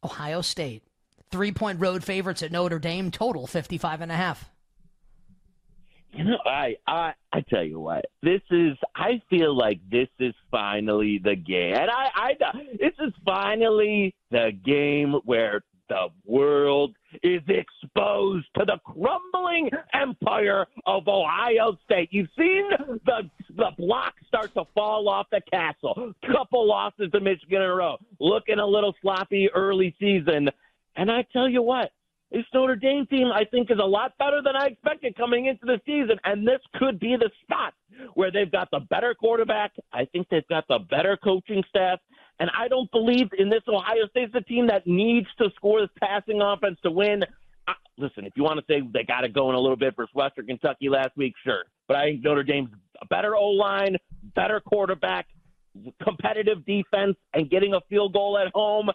Ohio 0.02 0.40
State. 0.40 0.82
Three 1.30 1.52
point 1.52 1.80
road 1.80 2.04
favorites 2.04 2.42
at 2.42 2.52
Notre 2.52 2.78
Dame, 2.78 3.10
total 3.10 3.46
55 3.46 4.00
and 4.00 4.12
a 4.12 4.16
half. 4.16 4.48
You 6.12 6.24
know, 6.24 6.38
I, 6.46 6.76
I 6.86 7.12
I 7.32 7.40
tell 7.50 7.64
you 7.64 7.78
what, 7.80 8.06
this 8.22 8.40
is. 8.50 8.78
I 8.94 9.20
feel 9.28 9.54
like 9.54 9.80
this 9.90 10.08
is 10.18 10.34
finally 10.50 11.20
the 11.22 11.36
game, 11.36 11.74
and 11.74 11.90
I, 11.90 12.08
I 12.14 12.32
this 12.78 12.94
is 13.00 13.12
finally 13.24 14.14
the 14.30 14.52
game 14.64 15.16
where 15.24 15.62
the 15.88 16.08
world 16.24 16.94
is 17.22 17.42
exposed 17.48 18.46
to 18.58 18.64
the 18.64 18.78
crumbling 18.84 19.70
empire 19.94 20.66
of 20.86 21.08
Ohio 21.08 21.78
State. 21.84 22.08
You've 22.12 22.28
seen 22.36 22.70
the 23.04 23.30
the 23.56 23.70
block 23.78 24.14
start 24.26 24.52
to 24.54 24.64
fall 24.74 25.08
off 25.08 25.26
the 25.30 25.40
castle. 25.50 26.12
Couple 26.30 26.66
losses 26.68 27.10
to 27.12 27.20
Michigan 27.20 27.62
in 27.62 27.68
a 27.68 27.74
row. 27.74 27.96
Looking 28.20 28.58
a 28.58 28.66
little 28.66 28.94
sloppy 29.00 29.48
early 29.54 29.94
season. 29.98 30.50
And 30.96 31.10
I 31.10 31.26
tell 31.32 31.48
you 31.48 31.62
what, 31.62 31.90
this 32.30 32.44
Notre 32.52 32.76
Dame 32.76 33.06
team, 33.06 33.28
I 33.32 33.44
think, 33.44 33.70
is 33.70 33.78
a 33.80 33.86
lot 33.86 34.12
better 34.18 34.42
than 34.42 34.56
I 34.56 34.66
expected 34.66 35.16
coming 35.16 35.46
into 35.46 35.64
the 35.64 35.80
season. 35.86 36.18
And 36.24 36.46
this 36.46 36.60
could 36.74 36.98
be 36.98 37.16
the 37.16 37.30
spot 37.42 37.72
where 38.14 38.32
they've 38.32 38.50
got 38.50 38.68
the 38.70 38.80
better 38.80 39.14
quarterback. 39.14 39.72
I 39.92 40.06
think 40.06 40.28
they've 40.28 40.46
got 40.48 40.66
the 40.68 40.78
better 40.78 41.16
coaching 41.16 41.62
staff. 41.68 42.00
And 42.38 42.50
I 42.56 42.68
don't 42.68 42.90
believe 42.90 43.28
in 43.38 43.48
this 43.48 43.62
Ohio 43.66 44.06
State's 44.10 44.34
a 44.34 44.42
team 44.42 44.66
that 44.66 44.86
needs 44.86 45.26
to 45.38 45.48
score 45.56 45.80
this 45.80 45.90
passing 45.98 46.40
offense 46.42 46.78
to 46.82 46.90
win. 46.90 47.24
I, 47.66 47.72
listen, 47.96 48.26
if 48.26 48.34
you 48.36 48.42
want 48.42 48.60
to 48.60 48.64
say 48.68 48.82
they 48.92 49.04
got 49.04 49.24
it 49.24 49.32
going 49.32 49.56
a 49.56 49.60
little 49.60 49.76
bit 49.76 49.96
versus 49.96 50.14
Western 50.14 50.46
Kentucky 50.46 50.88
last 50.88 51.16
week, 51.16 51.34
sure. 51.44 51.64
But 51.88 51.96
I 51.96 52.10
think 52.10 52.24
Notre 52.24 52.42
Dame's 52.42 52.70
a 53.00 53.06
better 53.06 53.36
O 53.36 53.48
line, 53.48 53.96
better 54.34 54.60
quarterback, 54.60 55.26
competitive 56.02 56.64
defense, 56.66 57.16
and 57.32 57.48
getting 57.50 57.74
a 57.74 57.80
field 57.88 58.12
goal 58.12 58.38
at 58.38 58.52
home. 58.54 58.90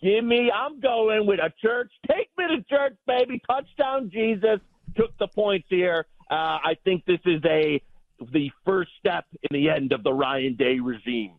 Give 0.00 0.24
me, 0.24 0.50
I'm 0.54 0.78
going 0.80 1.26
with 1.26 1.40
a 1.40 1.52
church. 1.60 1.90
Take 2.08 2.30
me 2.38 2.44
to 2.56 2.62
church, 2.64 2.96
baby. 3.06 3.42
Touchdown, 3.50 4.10
Jesus. 4.12 4.60
Took 4.96 5.16
the 5.18 5.26
points 5.26 5.66
here. 5.68 6.06
Uh, 6.30 6.58
I 6.62 6.76
think 6.84 7.04
this 7.06 7.20
is 7.24 7.42
a 7.44 7.82
the 8.32 8.50
first 8.64 8.90
step 8.98 9.26
in 9.50 9.60
the 9.60 9.70
end 9.70 9.92
of 9.92 10.02
the 10.02 10.12
Ryan 10.12 10.56
Day 10.56 10.78
regime. 10.80 11.34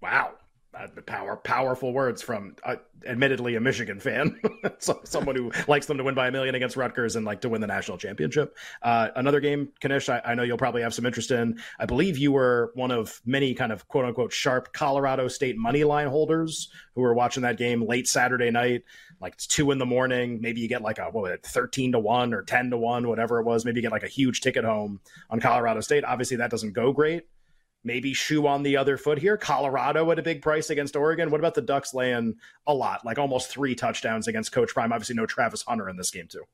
Wow. 0.00 0.32
Uh, 0.74 0.86
power, 1.06 1.34
powerful 1.34 1.92
words 1.92 2.20
from, 2.20 2.54
uh, 2.62 2.76
admittedly, 3.06 3.56
a 3.56 3.60
Michigan 3.60 3.98
fan, 3.98 4.38
so, 4.78 5.00
someone 5.02 5.34
who 5.34 5.50
likes 5.66 5.86
them 5.86 5.96
to 5.96 6.04
win 6.04 6.14
by 6.14 6.28
a 6.28 6.30
million 6.30 6.54
against 6.54 6.76
Rutgers 6.76 7.16
and 7.16 7.24
like 7.24 7.40
to 7.40 7.48
win 7.48 7.60
the 7.60 7.66
national 7.66 7.96
championship. 7.96 8.54
Uh, 8.82 9.08
another 9.16 9.40
game, 9.40 9.70
Knish, 9.82 10.08
I, 10.08 10.20
I, 10.24 10.34
know 10.34 10.42
you'll 10.42 10.58
probably 10.58 10.82
have 10.82 10.92
some 10.92 11.06
interest 11.06 11.30
in. 11.30 11.58
I 11.80 11.86
believe 11.86 12.18
you 12.18 12.32
were 12.32 12.70
one 12.74 12.90
of 12.90 13.20
many 13.24 13.54
kind 13.54 13.72
of 13.72 13.88
quote 13.88 14.04
unquote 14.04 14.32
sharp 14.32 14.72
Colorado 14.74 15.26
State 15.26 15.56
money 15.56 15.84
line 15.84 16.06
holders 16.06 16.70
who 16.94 17.00
were 17.00 17.14
watching 17.14 17.42
that 17.44 17.56
game 17.56 17.84
late 17.84 18.06
Saturday 18.06 18.50
night, 18.50 18.84
like 19.20 19.34
it's 19.34 19.46
two 19.46 19.70
in 19.70 19.78
the 19.78 19.86
morning. 19.86 20.38
Maybe 20.40 20.60
you 20.60 20.68
get 20.68 20.82
like 20.82 20.98
a 20.98 21.06
what 21.06 21.32
it, 21.32 21.42
thirteen 21.44 21.92
to 21.92 21.98
one 21.98 22.34
or 22.34 22.42
ten 22.42 22.70
to 22.70 22.76
one, 22.76 23.08
whatever 23.08 23.40
it 23.40 23.44
was. 23.44 23.64
Maybe 23.64 23.78
you 23.78 23.82
get 23.82 23.92
like 23.92 24.04
a 24.04 24.08
huge 24.08 24.42
ticket 24.42 24.64
home 24.64 25.00
on 25.30 25.40
Colorado 25.40 25.80
State. 25.80 26.04
Obviously, 26.04 26.36
that 26.36 26.50
doesn't 26.50 26.74
go 26.74 26.92
great 26.92 27.24
maybe 27.84 28.12
shoe 28.14 28.46
on 28.46 28.62
the 28.62 28.76
other 28.76 28.96
foot 28.96 29.18
here. 29.18 29.36
Colorado 29.36 30.10
at 30.10 30.18
a 30.18 30.22
big 30.22 30.42
price 30.42 30.70
against 30.70 30.96
Oregon. 30.96 31.30
What 31.30 31.40
about 31.40 31.54
the 31.54 31.62
Ducks 31.62 31.94
laying 31.94 32.36
a 32.66 32.74
lot, 32.74 33.04
like 33.04 33.18
almost 33.18 33.50
three 33.50 33.74
touchdowns 33.74 34.28
against 34.28 34.52
Coach 34.52 34.74
Prime? 34.74 34.92
Obviously, 34.92 35.16
no 35.16 35.26
Travis 35.26 35.62
Hunter 35.62 35.88
in 35.88 35.96
this 35.96 36.10
game 36.10 36.28
too. 36.28 36.44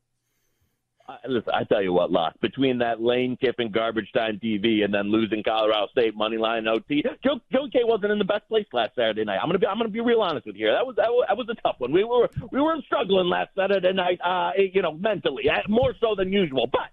Uh, 1.07 1.17
listen, 1.29 1.53
I 1.53 1.65
tell 1.65 1.83
you 1.83 1.93
what, 1.93 2.11
Locke, 2.11 2.33
between 2.41 2.79
that 2.79 3.03
Lane 3.03 3.37
Kiffin 3.39 3.71
garbage 3.71 4.11
time 4.15 4.41
TV 4.43 4.85
and 4.85 4.95
then 4.95 5.13
losing 5.13 5.43
Colorado 5.43 5.87
State 5.89 6.17
money 6.17 6.39
line 6.39 6.67
OT, 6.67 7.05
Joe, 7.23 7.39
Joe 7.53 7.69
K 7.71 7.81
wasn't 7.85 8.13
in 8.13 8.19
the 8.19 8.25
best 8.25 8.49
place 8.49 8.65
last 8.73 8.95
Saturday 8.95 9.23
night. 9.23 9.39
I'm 9.43 9.49
gonna 9.49 9.59
be 9.59 9.67
I'm 9.67 9.77
gonna 9.77 9.91
be 9.91 10.01
real 10.01 10.23
honest 10.23 10.47
with 10.47 10.57
you. 10.57 10.69
That 10.69 10.87
was 10.87 10.97
that 10.97 11.11
was, 11.11 11.27
that 11.29 11.37
was 11.37 11.47
a 11.51 11.61
tough 11.61 11.77
one. 11.77 11.93
We 11.93 12.05
were 12.05 12.31
we 12.51 12.59
were 12.59 12.77
struggling 12.87 13.29
last 13.29 13.51
Saturday 13.55 13.93
night, 13.93 14.19
uh, 14.25 14.53
you 14.57 14.81
know, 14.81 14.93
mentally, 14.93 15.51
uh, 15.51 15.59
more 15.69 15.95
so 16.01 16.15
than 16.17 16.33
usual, 16.33 16.67
but 16.73 16.89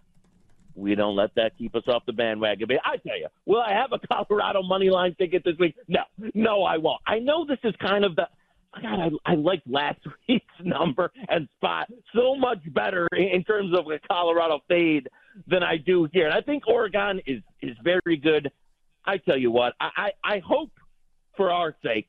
we 0.76 0.96
don't 0.96 1.16
let 1.16 1.34
that 1.36 1.58
keep 1.58 1.76
us 1.76 1.84
off 1.88 2.04
the 2.06 2.14
bandwagon. 2.14 2.68
But 2.68 2.78
I 2.86 2.98
tell 2.98 3.18
you, 3.18 3.28
will 3.46 3.62
I 3.62 3.74
have 3.74 3.92
a 3.92 4.00
Colorado 4.08 4.64
money 4.64 4.90
line 4.90 5.16
ticket 5.18 5.44
this 5.44 5.56
week? 5.60 5.76
No, 5.88 6.02
no, 6.34 6.64
I 6.64 6.78
won't. 6.78 7.02
I 7.06 7.20
know 7.20 7.46
this 7.46 7.60
is 7.64 7.74
kind 7.82 8.06
of 8.06 8.16
the 8.16 8.28
God, 8.82 9.00
I, 9.26 9.32
I 9.32 9.36
like 9.36 9.62
last 9.68 10.00
week's 10.30 10.46
number 10.64 11.12
and 11.28 11.48
spot 11.58 11.90
so 12.16 12.36
much 12.36 12.60
better 12.74 13.08
in, 13.12 13.44
terms 13.44 13.78
of 13.78 13.86
a 13.88 14.00
Colorado 14.08 14.60
fade 14.68 15.10
than 15.48 15.64
I 15.64 15.78
do 15.78 16.08
here. 16.14 16.26
And 16.26 16.34
I 16.34 16.42
think 16.42 16.68
Oregon 16.68 17.22
is 17.26 17.42
is 17.62 17.76
very 17.84 18.18
good. 18.18 18.50
I 19.06 19.18
tell 19.18 19.38
you 19.38 19.52
what, 19.52 19.74
I, 19.80 19.90
I, 20.24 20.36
I 20.36 20.42
hope 20.46 20.72
for 21.36 21.52
our 21.52 21.76
sake 21.84 22.08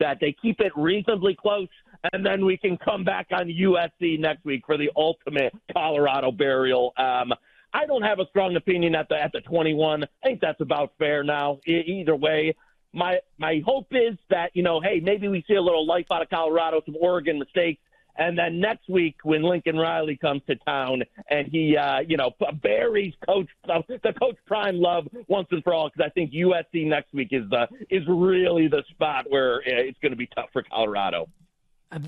that 0.00 0.18
they 0.20 0.34
keep 0.42 0.60
it 0.60 0.72
reasonably 0.76 1.36
close, 1.40 1.68
and 2.12 2.26
then 2.26 2.44
we 2.44 2.56
can 2.56 2.76
come 2.76 3.04
back 3.04 3.28
on 3.30 3.46
USC 3.46 4.18
next 4.18 4.44
week 4.44 4.64
for 4.66 4.76
the 4.76 4.90
ultimate 4.96 5.52
Colorado 5.72 6.32
burial. 6.32 6.92
Um, 6.96 7.32
I 7.72 7.86
don't 7.86 8.02
have 8.02 8.18
a 8.18 8.26
strong 8.28 8.56
opinion 8.56 8.94
at 8.94 9.08
the 9.08 9.16
at 9.16 9.32
the 9.32 9.40
21. 9.40 10.04
I 10.04 10.06
think 10.22 10.40
that's 10.40 10.60
about 10.60 10.92
fair 10.98 11.24
now. 11.24 11.58
E- 11.66 12.00
either 12.00 12.14
way, 12.14 12.54
my 12.92 13.18
my 13.38 13.62
hope 13.64 13.88
is 13.92 14.16
that 14.30 14.50
you 14.54 14.62
know, 14.62 14.80
hey, 14.80 15.00
maybe 15.02 15.28
we 15.28 15.44
see 15.48 15.54
a 15.54 15.62
little 15.62 15.86
life 15.86 16.06
out 16.10 16.22
of 16.22 16.30
Colorado, 16.30 16.82
some 16.84 16.96
Oregon 17.00 17.38
mistakes, 17.38 17.80
and 18.16 18.36
then 18.36 18.60
next 18.60 18.88
week 18.88 19.16
when 19.22 19.42
Lincoln 19.42 19.76
Riley 19.76 20.16
comes 20.16 20.42
to 20.46 20.56
town 20.56 21.02
and 21.30 21.48
he, 21.48 21.76
uh, 21.76 22.00
you 22.00 22.16
know, 22.16 22.30
buries 22.62 23.14
Coach 23.26 23.48
the 23.64 24.12
Coach 24.20 24.36
Prime 24.46 24.78
love 24.78 25.08
once 25.28 25.48
and 25.50 25.64
for 25.64 25.72
all, 25.72 25.88
because 25.88 26.06
I 26.06 26.10
think 26.10 26.32
USC 26.32 26.86
next 26.86 27.12
week 27.14 27.28
is 27.30 27.48
the 27.48 27.68
is 27.90 28.02
really 28.06 28.68
the 28.68 28.82
spot 28.90 29.26
where 29.30 29.56
uh, 29.56 29.60
it's 29.66 29.98
going 30.00 30.12
to 30.12 30.16
be 30.16 30.28
tough 30.34 30.50
for 30.52 30.62
Colorado. 30.62 31.28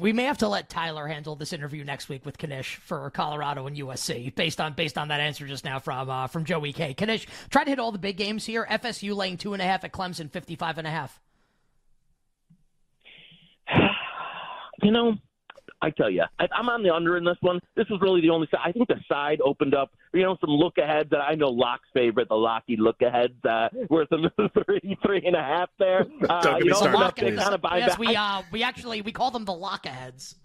We 0.01 0.13
may 0.13 0.25
have 0.25 0.39
to 0.39 0.49
let 0.49 0.71
Tyler 0.71 1.07
handle 1.07 1.37
this 1.37 1.53
interview 1.53 1.85
next 1.85 2.09
week 2.09 2.25
with 2.25 2.43
Knish 2.43 2.77
for 2.77 3.11
Colorado 3.11 3.67
and 3.67 3.77
USC, 3.77 4.35
based 4.35 4.61
on 4.61 4.73
based 4.73 4.97
on 4.97 5.09
that 5.09 5.21
answer 5.21 5.47
just 5.47 5.65
now 5.65 5.79
from 5.79 6.09
uh, 6.09 6.27
from 6.27 6.45
Joey 6.45 6.73
K. 6.73 6.95
Knish, 6.99 7.27
try 7.51 7.65
to 7.65 7.71
hit 7.71 7.79
all 7.79 7.93
the 7.93 7.99
big 7.99 8.17
games 8.17 8.47
here. 8.47 8.67
FSU 8.71 9.15
laying 9.15 9.37
two 9.37 9.53
and 9.53 9.61
a 9.61 9.65
half 9.67 9.85
at 9.85 9.93
Clemson, 9.93 10.31
fifty 10.31 10.57
five 10.57 10.79
and 10.79 10.87
a 10.87 10.91
half. 10.91 11.21
You 14.83 14.91
know, 14.91 15.15
I 15.83 15.91
tell 15.91 16.11
you, 16.11 16.23
I, 16.39 16.47
I'm 16.57 16.69
on 16.69 16.83
the 16.83 16.91
under 16.95 17.17
in 17.17 17.25
this 17.25 17.37
one. 17.41 17.61
This 17.77 17.87
was 17.91 18.01
really 18.01 18.21
the 18.21 18.31
only 18.31 18.49
side. 18.51 18.61
I 18.65 18.73
think 18.73 18.89
the 18.89 19.01
side 19.09 19.41
opened 19.45 19.75
up, 19.75 19.91
you 20.13 20.23
know, 20.23 20.37
some 20.41 20.51
look 20.51 20.79
aheads 20.79 21.11
that 21.11 21.21
I 21.21 21.35
know 21.35 21.49
Locke's 21.49 21.89
favorite, 21.93 22.29
the 22.29 22.35
Locky 22.35 22.77
look 22.79 23.03
aheads, 23.03 23.45
uh, 23.45 23.69
worth 23.91 24.09
some 24.09 24.29
three, 24.65 24.97
three 25.05 25.23
and 25.25 25.37
a 25.37 25.43
half 25.43 25.71
there. 25.79 26.07
Uh, 26.25 26.41
Don't 26.41 26.53
get 26.55 26.59
you 26.61 26.65
me 26.65 26.71
know, 26.71 26.77
started, 26.77 27.29
enough 27.29 27.45
kind 27.45 27.55
of 27.55 27.61
yes, 27.77 27.99
we 27.99 28.17
uh, 28.17 28.43
we 28.51 28.63
actually 28.63 29.03
we 29.03 29.13
call 29.13 29.31
them 29.31 29.45
the 29.45 29.53
lockaheads. 29.53 30.37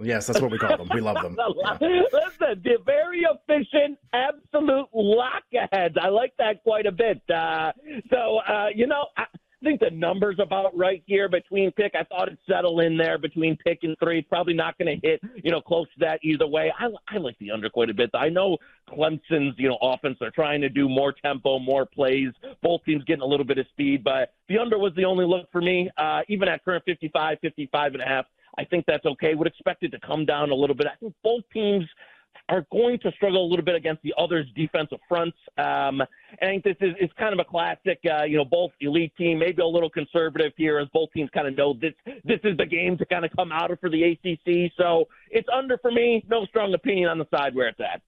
Yes, 0.00 0.26
that's 0.26 0.40
what 0.40 0.50
we 0.50 0.58
call 0.58 0.76
them. 0.76 0.88
We 0.94 1.00
love 1.00 1.20
them. 1.22 1.36
Yeah. 1.38 1.76
Listen, 2.12 2.62
the 2.62 2.78
very 2.86 3.22
efficient, 3.24 3.98
absolute 4.12 4.86
lock 4.94 5.42
aheads. 5.52 5.96
I 6.00 6.08
like 6.08 6.32
that 6.38 6.62
quite 6.62 6.86
a 6.86 6.92
bit. 6.92 7.20
Uh, 7.28 7.72
so, 8.10 8.38
uh, 8.38 8.68
you 8.74 8.86
know, 8.86 9.06
I 9.16 9.24
think 9.62 9.80
the 9.80 9.90
number's 9.90 10.38
about 10.38 10.76
right 10.76 11.02
here 11.06 11.28
between 11.28 11.72
pick. 11.72 11.94
I 11.94 12.04
thought 12.04 12.28
it'd 12.28 12.38
settle 12.48 12.80
in 12.80 12.96
there 12.96 13.18
between 13.18 13.56
pick 13.56 13.80
and 13.82 13.96
three. 13.98 14.18
It's 14.18 14.28
probably 14.28 14.54
not 14.54 14.78
going 14.78 15.00
to 15.00 15.06
hit, 15.06 15.20
you 15.42 15.50
know, 15.50 15.60
close 15.60 15.86
to 15.94 16.00
that 16.00 16.20
either 16.22 16.46
way. 16.46 16.72
I, 16.78 16.86
I 17.08 17.18
like 17.18 17.38
the 17.38 17.50
under 17.50 17.68
quite 17.68 17.90
a 17.90 17.94
bit. 17.94 18.10
I 18.14 18.28
know 18.28 18.58
Clemson's, 18.88 19.54
you 19.58 19.68
know, 19.68 19.78
offense, 19.82 20.16
they're 20.20 20.30
trying 20.30 20.60
to 20.60 20.68
do 20.68 20.88
more 20.88 21.12
tempo, 21.12 21.58
more 21.58 21.86
plays. 21.86 22.30
Both 22.62 22.84
teams 22.84 23.04
getting 23.04 23.22
a 23.22 23.26
little 23.26 23.46
bit 23.46 23.58
of 23.58 23.66
speed, 23.68 24.04
but 24.04 24.32
the 24.48 24.58
under 24.58 24.78
was 24.78 24.92
the 24.96 25.04
only 25.04 25.24
look 25.24 25.50
for 25.50 25.60
me. 25.60 25.90
Uh, 25.96 26.20
even 26.28 26.48
at 26.48 26.64
current 26.64 26.84
55, 26.84 27.38
55 27.40 27.92
and 27.94 28.02
a 28.02 28.06
half, 28.06 28.26
I 28.58 28.64
think 28.64 28.86
that's 28.86 29.06
okay. 29.06 29.34
Would 29.34 29.46
expect 29.46 29.82
it 29.82 29.90
to 29.90 30.00
come 30.00 30.24
down 30.24 30.50
a 30.50 30.54
little 30.54 30.74
bit. 30.74 30.86
I 30.86 30.96
think 30.96 31.14
both 31.22 31.42
teams 31.52 31.84
are 32.48 32.66
going 32.72 32.98
to 33.00 33.12
struggle 33.12 33.44
a 33.44 33.48
little 33.48 33.64
bit 33.64 33.74
against 33.74 34.02
the 34.02 34.14
other's 34.16 34.46
defensive 34.56 34.98
fronts. 35.08 35.36
Um, 35.58 36.00
I 36.00 36.06
think 36.46 36.64
this 36.64 36.76
is, 36.80 36.94
is 37.00 37.10
kind 37.18 37.32
of 37.32 37.40
a 37.40 37.44
classic, 37.44 38.00
uh, 38.10 38.24
you 38.24 38.36
know, 38.36 38.44
both 38.44 38.70
elite 38.80 39.12
team, 39.16 39.38
maybe 39.38 39.60
a 39.60 39.66
little 39.66 39.90
conservative 39.90 40.52
here 40.56 40.78
as 40.78 40.88
both 40.92 41.12
teams 41.12 41.28
kind 41.34 41.46
of 41.46 41.56
know 41.56 41.74
this, 41.74 41.92
this 42.24 42.40
is 42.44 42.56
the 42.56 42.66
game 42.66 42.96
to 42.98 43.06
kind 43.06 43.24
of 43.24 43.30
come 43.36 43.52
out 43.52 43.70
of 43.70 43.78
for 43.80 43.90
the 43.90 44.02
ACC. 44.02 44.72
So 44.76 45.08
it's 45.30 45.48
under 45.52 45.78
for 45.78 45.90
me. 45.90 46.24
No 46.28 46.46
strong 46.46 46.72
opinion 46.72 47.10
on 47.10 47.18
the 47.18 47.26
side 47.30 47.54
where 47.54 47.68
it's 47.68 47.80
at. 47.80 48.00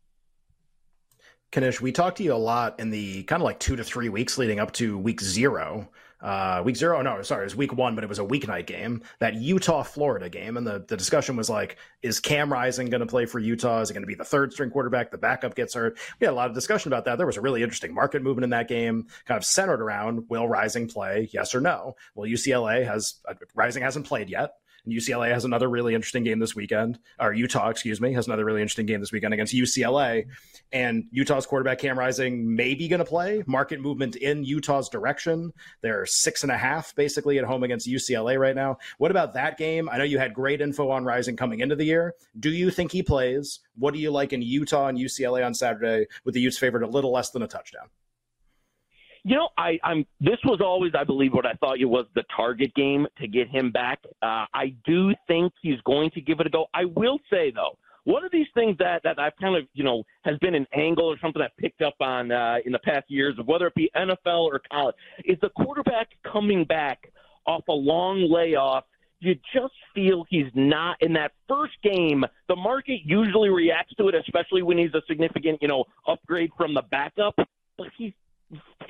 Knish, 1.53 1.81
we 1.81 1.91
talked 1.93 2.19
to 2.19 2.23
you 2.23 2.33
a 2.33 2.35
lot 2.35 2.79
in 2.79 2.91
the 2.91 3.25
kind 3.25 3.43
of 3.43 3.45
like 3.45 3.59
two 3.59 3.77
to 3.77 3.85
three 3.85 4.09
weeks 4.09 4.39
leading 4.39 4.61
up 4.61 4.73
to 4.73 4.97
week 4.97 5.21
zero. 5.21 5.89
Uh, 6.23 6.63
week 6.65 6.77
zero, 6.77 7.01
no, 7.03 7.23
sorry, 7.23 7.43
it 7.43 7.45
was 7.45 7.57
week 7.57 7.73
one, 7.73 7.95
but 7.95 8.05
it 8.05 8.09
was 8.09 8.19
a 8.19 8.25
weeknight 8.25 8.67
game, 8.67 9.03
that 9.21 9.35
Utah 9.35 9.83
Florida 9.83 10.29
game. 10.29 10.57
And 10.57 10.67
the, 10.67 10.85
the 10.87 10.97
discussion 10.97 11.37
was 11.37 11.49
like, 11.49 11.79
is 12.03 12.21
Cam 12.21 12.53
Rising 12.53 12.91
going 12.91 13.01
to 13.01 13.07
play 13.07 13.27
for 13.27 13.39
Utah? 13.39 13.81
Is 13.81 13.91
it 13.91 13.95
going 13.95 14.03
to 14.03 14.07
be 14.07 14.15
the 14.15 14.25
third 14.25 14.53
string 14.53 14.71
quarterback? 14.71 15.11
The 15.11 15.19
backup 15.19 15.55
gets 15.55 15.75
hurt. 15.75 15.99
We 16.21 16.27
had 16.27 16.33
a 16.33 16.37
lot 16.37 16.49
of 16.49 16.55
discussion 16.55 16.93
about 16.93 17.05
that. 17.07 17.17
There 17.17 17.27
was 17.27 17.37
a 17.37 17.41
really 17.41 17.63
interesting 17.63 17.95
market 17.95 18.23
movement 18.23 18.45
in 18.45 18.51
that 18.51 18.69
game, 18.69 19.07
kind 19.25 19.39
of 19.39 19.45
centered 19.45 19.81
around 19.81 20.29
will 20.29 20.49
Rising 20.49 20.89
play? 20.89 21.29
Yes 21.33 21.55
or 21.55 21.61
no? 21.61 21.97
Well, 22.15 22.29
UCLA 22.29 22.87
has, 22.87 23.17
uh, 23.27 23.35
Rising 23.55 23.83
hasn't 23.83 24.07
played 24.07 24.29
yet. 24.29 24.55
And 24.85 24.95
UCLA 24.95 25.31
has 25.33 25.45
another 25.45 25.69
really 25.69 25.95
interesting 25.95 26.25
game 26.25 26.39
this 26.39 26.55
weekend, 26.55 26.99
or 27.19 27.33
Utah, 27.33 27.69
excuse 27.69 28.01
me, 28.01 28.13
has 28.15 28.27
another 28.27 28.45
really 28.45 28.63
interesting 28.63 28.87
game 28.87 29.01
this 29.01 29.13
weekend 29.13 29.35
against 29.35 29.55
UCLA. 29.55 30.27
And 30.73 31.05
Utah's 31.11 31.47
quarterback 31.47 31.79
Cam 31.79 31.99
Rising 31.99 32.55
may 32.55 32.75
be 32.75 32.89
going 32.89 32.99
to 32.99 33.05
play. 33.05 33.43
Market 33.47 33.81
movement 33.81 34.17
in 34.17 34.45
Utah's 34.45 34.89
direction. 34.89 35.53
They're 35.81 36.07
six 36.07 36.43
and 36.43 36.53
a 36.53 36.57
half 36.57 36.95
basically 36.95 37.39
at 37.39 37.45
home 37.45 37.63
against 37.63 37.89
UCLA 37.89 38.39
right 38.39 38.55
now. 38.55 38.79
What 38.99 39.11
about 39.11 39.35
that 39.35 39.59
game? 39.59 39.89
I 39.89 39.99
know 39.99 40.05
you 40.05 40.19
had 40.19 40.35
great 40.35 40.61
info 40.61 40.91
on 40.91 41.05
Rising 41.05 41.37
coming 41.37 41.61
into 41.61 41.77
the 41.77 41.85
year. 41.85 42.15
Do 42.39 42.51
you 42.51 42.71
think 42.71 42.93
he 42.93 43.03
plays? 43.03 43.61
What 43.77 43.95
do 43.95 44.01
you 44.01 44.11
like 44.11 44.33
in 44.33 44.43
Utah 44.43 44.89
and 44.89 44.99
UCLA 44.99 45.45
on 45.45 45.55
Saturday 45.55 46.07
with 46.25 46.35
the 46.35 46.41
Utes 46.41 46.59
favored 46.59 46.83
a 46.83 46.89
little 46.89 47.13
less 47.13 47.31
than 47.31 47.43
a 47.43 47.49
touchdown? 47.49 47.89
You 49.23 49.37
know, 49.37 49.49
I, 49.59 49.79
I'm. 49.85 50.07
This 50.21 50.39
was 50.45 50.61
always, 50.63 50.93
I 50.99 51.05
believe, 51.05 51.35
what 51.35 51.45
I 51.45 51.53
thought 51.55 51.79
it 51.79 51.85
was 51.85 52.07
the 52.15 52.25
target 52.35 52.75
game 52.75 53.07
to 53.21 53.29
get 53.29 53.49
him 53.49 53.71
back. 53.71 54.01
Uh, 54.23 54.47
I 54.55 54.75
do 54.87 55.13
think 55.29 55.53
he's 55.61 55.81
going 55.85 56.11
to 56.13 56.21
give 56.21 56.41
it 56.41 56.47
a 56.47 56.51
go. 56.51 56.67
I 56.73 56.87
will 56.87 57.19
say 57.31 57.51
though, 57.51 57.77
one 58.05 58.25
of 58.25 58.33
these 58.33 58.47
things 58.55 58.77
that 58.79 59.03
that 59.05 59.19
I've 59.19 59.37
kind 59.41 59.57
of, 59.57 59.65
you 59.75 59.85
know, 59.85 60.05
has 60.25 60.39
been 60.39 60.55
an 60.55 60.67
angle 60.75 61.07
or 61.07 61.19
something 61.21 61.43
I've 61.43 61.57
picked 61.59 61.83
up 61.83 61.95
on 62.01 62.33
uh, 62.33 62.57
in 62.65 62.73
the 62.73 62.79
past 62.79 63.11
years, 63.11 63.35
whether 63.45 63.67
it 63.67 63.75
be 63.75 63.91
NFL 63.95 64.45
or 64.45 64.61
college, 64.71 64.95
is 65.25 65.39
the 65.43 65.51
quarterback 65.51 66.09
coming 66.31 66.65
back 66.65 67.13
off 67.47 67.65
a 67.69 67.73
long 67.73 68.27
layoff. 68.31 68.85
You 69.23 69.35
just 69.55 69.75
feel 69.95 70.25
he's 70.31 70.51
not 70.55 70.97
in 71.03 71.13
that 71.13 71.33
first 71.47 71.75
game. 71.83 72.25
The 72.49 72.57
market 72.57 73.01
usually 73.05 73.51
reacts 73.51 73.95
to 73.97 74.09
it, 74.09 74.15
especially 74.15 74.63
when 74.63 74.79
he's 74.79 74.95
a 74.95 75.03
significant, 75.07 75.59
you 75.61 75.69
know, 75.69 75.85
upgrade 76.09 76.53
from 76.57 76.73
the 76.73 76.83
backup. 76.91 77.35
But 77.77 77.89
he's 77.99 78.15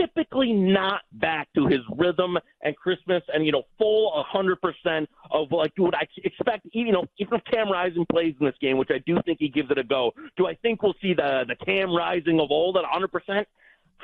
typically 0.00 0.52
not 0.52 1.02
back 1.12 1.48
to 1.54 1.66
his 1.66 1.80
rhythm 1.96 2.38
and 2.62 2.76
Christmas 2.76 3.22
and 3.32 3.44
you 3.44 3.52
know 3.52 3.62
full 3.78 4.24
100% 4.34 5.06
of 5.30 5.52
like 5.52 5.72
what 5.76 5.94
I 5.94 6.06
expect 6.24 6.66
you 6.72 6.92
know 6.92 7.04
even 7.18 7.34
if 7.34 7.44
Cam 7.44 7.70
Rising 7.70 8.06
plays 8.10 8.34
in 8.40 8.46
this 8.46 8.54
game 8.60 8.78
which 8.78 8.90
I 8.90 8.98
do 9.06 9.18
think 9.24 9.38
he 9.40 9.48
gives 9.48 9.70
it 9.70 9.78
a 9.78 9.84
go 9.84 10.12
do 10.36 10.46
I 10.46 10.54
think 10.54 10.82
we'll 10.82 10.94
see 11.02 11.14
the 11.14 11.44
the 11.46 11.56
Cam 11.64 11.94
Rising 11.94 12.40
of 12.40 12.50
old 12.50 12.76
at 12.76 12.84
100% 12.84 13.44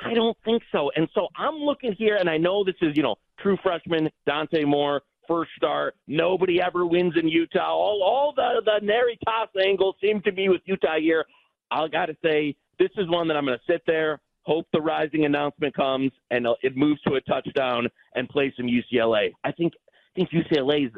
I 0.05 0.13
don't 0.13 0.37
think 0.45 0.61
so. 0.71 0.91
And 0.95 1.09
so 1.15 1.27
I'm 1.35 1.55
looking 1.55 1.93
here 1.93 2.17
and 2.17 2.29
I 2.29 2.37
know 2.37 2.63
this 2.63 2.75
is 2.81 2.95
you 2.95 3.03
know 3.03 3.15
true 3.39 3.57
freshman 3.63 4.09
Dante 4.25 4.63
Moore 4.63 5.01
first 5.27 5.51
start. 5.57 5.95
Nobody 6.07 6.61
ever 6.61 6.85
wins 6.85 7.13
in 7.19 7.27
Utah. 7.27 7.73
All 7.73 8.01
all 8.03 8.33
the 8.35 8.61
the 8.63 8.85
Nary 8.85 9.17
toss 9.25 9.49
angles 9.65 9.95
seem 10.01 10.21
to 10.21 10.31
be 10.31 10.49
with 10.49 10.61
Utah 10.65 10.99
here. 10.99 11.25
I 11.71 11.87
got 11.87 12.05
to 12.05 12.15
say 12.23 12.55
this 12.79 12.89
is 12.97 13.09
one 13.09 13.27
that 13.27 13.35
I'm 13.35 13.45
going 13.45 13.57
to 13.57 13.71
sit 13.71 13.81
there 13.85 14.21
hope 14.47 14.65
the 14.71 14.81
rising 14.81 15.25
announcement 15.25 15.75
comes 15.75 16.11
and 16.31 16.47
uh, 16.47 16.55
it 16.63 16.75
moves 16.75 17.01
to 17.01 17.15
a 17.15 17.21
touchdown 17.21 17.87
and 18.15 18.27
play 18.29 18.51
some 18.55 18.65
UCLA. 18.65 19.31
I 19.43 19.51
think 19.51 19.73
I 19.93 20.25
think 20.25 20.29
UCLA 20.31 20.87
is 20.87 20.91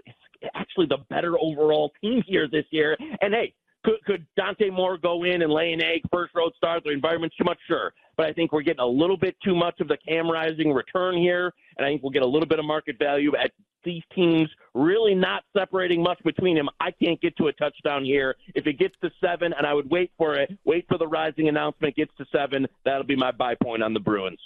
actually 0.56 0.86
the 0.86 1.00
better 1.10 1.36
overall 1.42 1.92
team 2.00 2.24
here 2.26 2.48
this 2.48 2.64
year. 2.72 2.96
And 3.22 3.34
hey, 3.34 3.54
could 3.84 4.04
could 4.06 4.26
Dante 4.36 4.70
Moore 4.70 4.98
go 4.98 5.24
in 5.24 5.42
and 5.42 5.52
lay 5.52 5.74
an 5.74 5.82
egg 5.82 6.02
first 6.12 6.34
road 6.36 6.54
start? 6.58 6.84
The 6.84 6.92
environment's 6.92 7.36
too 7.36 7.44
much, 7.44 7.60
sure. 7.68 7.94
But 8.18 8.26
I 8.26 8.34
think 8.34 8.52
we're 8.52 8.62
getting 8.62 8.82
a 8.82 8.88
little 8.88 9.18
bit 9.18 9.36
too 9.44 9.56
much 9.56 9.80
of 9.80 9.88
the 9.88 9.98
Cam 9.98 10.30
Rising 10.30 10.74
return 10.74 11.18
here, 11.18 11.54
and 11.78 11.86
I 11.86 11.90
think 11.90 12.04
we'll 12.04 12.12
get 12.12 12.22
a 12.22 12.28
little 12.28 12.48
bit 12.48 12.60
of 12.60 12.66
market 12.66 12.98
value 13.00 13.36
at 13.36 13.52
these 13.84 14.04
teams 14.14 14.50
really 14.74 15.16
not 15.16 15.44
separating 15.56 16.04
much 16.04 16.22
between 16.24 16.58
them. 16.58 16.68
I 16.80 16.92
can't 16.92 17.20
get 17.22 17.38
to 17.38 17.48
a 17.48 17.54
touchdown 17.54 18.04
here. 18.04 18.36
If 18.56 18.68
it 18.68 18.78
gets 18.78 18.96
to 19.02 19.10
seven, 19.22 19.54
and 19.54 19.66
I 19.66 19.74
would 19.74 19.90
wait 19.90 20.12
for 20.18 20.36
it, 20.36 20.52
wait 20.66 20.86
for 20.90 20.98
the 20.98 21.08
rising 21.08 21.48
announcement 21.48 21.96
gets 21.96 22.12
to 22.18 22.26
seven, 22.32 22.68
that'll 22.84 23.04
be 23.04 23.16
my 23.16 23.32
buy 23.32 23.56
point 23.56 23.82
on 23.82 23.94
the 23.94 24.00
Bruins. 24.00 24.40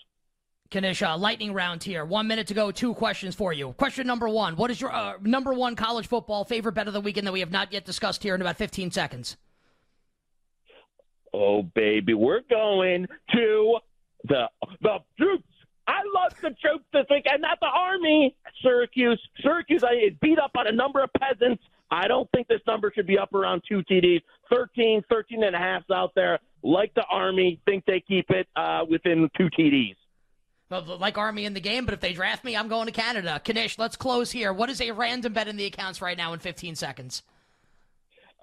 Knish, 0.73 1.01
uh, 1.01 1.17
lightning 1.17 1.53
round 1.53 1.83
here. 1.83 2.05
One 2.05 2.27
minute 2.27 2.47
to 2.47 2.53
go. 2.53 2.71
Two 2.71 2.93
questions 2.93 3.35
for 3.35 3.53
you. 3.53 3.73
Question 3.73 4.07
number 4.07 4.27
one: 4.27 4.55
What 4.55 4.71
is 4.71 4.81
your 4.81 4.93
uh, 4.93 5.13
number 5.21 5.53
one 5.53 5.75
college 5.75 6.07
football 6.07 6.43
favorite 6.45 6.73
bet 6.73 6.87
of 6.87 6.93
the 6.93 7.01
weekend 7.01 7.27
that 7.27 7.31
we 7.33 7.39
have 7.39 7.51
not 7.51 7.71
yet 7.71 7.85
discussed 7.85 8.23
here 8.23 8.35
in 8.35 8.41
about 8.41 8.57
15 8.57 8.91
seconds? 8.91 9.37
Oh 11.33 11.63
baby, 11.63 12.13
we're 12.13 12.41
going 12.49 13.07
to 13.33 13.77
the 14.25 14.49
the 14.81 14.97
troops. 15.17 15.43
I 15.87 16.01
love 16.15 16.33
the 16.41 16.51
troops 16.61 16.85
this 16.93 17.05
week, 17.09 17.25
and 17.29 17.41
not 17.41 17.59
the 17.59 17.67
army. 17.67 18.35
Syracuse, 18.61 19.21
Syracuse, 19.41 19.83
I 19.83 20.15
beat 20.21 20.39
up 20.39 20.51
on 20.55 20.67
a 20.67 20.71
number 20.71 21.03
of 21.03 21.09
peasants. 21.19 21.61
I 21.91 22.07
don't 22.07 22.29
think 22.31 22.47
this 22.47 22.61
number 22.65 22.91
should 22.95 23.05
be 23.05 23.17
up 23.17 23.33
around 23.33 23.63
two 23.67 23.83
TDs. 23.83 24.21
13, 24.49 25.03
13 25.09 25.43
and 25.43 25.55
a 25.55 25.59
half 25.59 25.83
out 25.91 26.11
there. 26.15 26.39
Like 26.63 26.93
the 26.93 27.03
army, 27.09 27.59
think 27.65 27.83
they 27.85 27.99
keep 27.99 28.29
it 28.29 28.47
uh, 28.55 28.85
within 28.89 29.29
two 29.37 29.49
TDs. 29.57 29.95
Like 30.81 31.17
Army 31.17 31.45
in 31.45 31.53
the 31.53 31.61
game, 31.61 31.85
but 31.85 31.93
if 31.93 31.99
they 31.99 32.13
draft 32.13 32.43
me, 32.43 32.55
I'm 32.55 32.67
going 32.67 32.85
to 32.87 32.91
Canada. 32.91 33.41
Knish, 33.45 33.77
let's 33.77 33.95
close 33.95 34.31
here. 34.31 34.53
What 34.53 34.69
is 34.69 34.81
a 34.81 34.91
random 34.91 35.33
bet 35.33 35.47
in 35.47 35.57
the 35.57 35.65
accounts 35.65 36.01
right 36.01 36.17
now 36.17 36.33
in 36.33 36.39
15 36.39 36.75
seconds? 36.75 37.23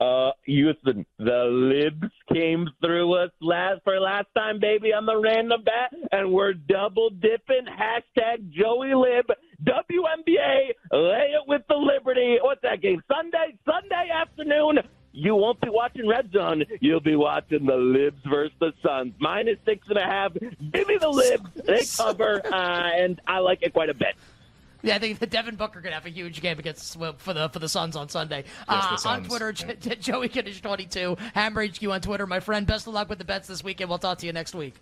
Uh, 0.01 0.31
Houston, 0.47 1.05
the 1.19 1.45
libs 1.45 2.11
came 2.33 2.67
through 2.81 3.13
us 3.23 3.31
last 3.43 3.83
for 3.85 4.01
last 4.01 4.29
time, 4.35 4.59
baby, 4.59 4.95
on 4.95 5.05
the 5.05 5.15
random 5.15 5.63
bet, 5.63 5.93
and 6.11 6.33
we're 6.33 6.55
double 6.55 7.11
dipping. 7.11 7.67
Hashtag 7.69 8.51
Joey 8.51 8.95
Lib, 8.95 9.27
WNBA, 9.63 10.73
lay 10.91 11.33
it 11.37 11.45
with 11.47 11.61
the 11.69 11.77
Liberty. 11.77 12.39
What's 12.41 12.63
that 12.63 12.81
game? 12.81 13.03
Sunday, 13.13 13.59
Sunday 13.67 14.09
won't 15.51 15.61
be 15.61 15.69
watching 15.69 16.07
Red 16.07 16.31
Zone. 16.33 16.65
You'll 16.81 17.01
be 17.01 17.17
watching 17.17 17.67
the 17.67 17.77
Libs 17.77 18.23
versus 18.25 18.55
the 18.61 18.73
Suns. 18.83 19.15
Minus 19.19 19.59
six 19.65 19.87
and 19.89 19.99
a 19.99 20.05
half. 20.05 20.33
Give 20.35 20.87
me 20.87 20.97
the 20.97 21.09
Libs. 21.09 21.51
They 21.67 21.85
cover, 21.97 22.41
uh, 22.47 22.91
and 22.95 23.21
I 23.27 23.39
like 23.39 23.63
it 23.63 23.73
quite 23.73 23.91
a 23.91 23.95
bit. 23.95 24.15
Yeah, 24.83 24.95
I 24.95 24.99
think 24.99 25.19
that 25.19 25.31
Devin 25.31 25.57
Booker 25.57 25.81
could 25.81 25.93
have 25.93 26.07
a 26.07 26.11
huge 26.11 26.41
game 26.41 26.59
against 26.59 26.97
for 27.19 27.35
the 27.35 27.49
for 27.49 27.59
the 27.59 27.69
Suns 27.69 27.97
on 27.97 28.09
Sunday. 28.09 28.45
Uh, 28.69 28.97
on 29.05 29.25
Twitter, 29.25 29.53
yeah. 29.83 29.95
Joey 30.01 30.29
Knish 30.29 30.63
twenty 30.63 30.87
two, 30.87 31.17
Hammer 31.35 31.67
HQ 31.67 31.83
on 31.89 32.01
Twitter. 32.01 32.27
My 32.27 32.41
friend, 32.41 32.65
best 32.67 32.87
of 32.87 32.95
luck 32.95 33.09
with 33.09 33.19
the 33.19 33.25
bets 33.25 33.49
this 33.49 33.65
weekend. 33.65 33.91
We'll 33.91 33.99
talk 33.99 34.19
to 34.19 34.27
you 34.27 34.33
next 34.33 34.55
week. 34.55 34.75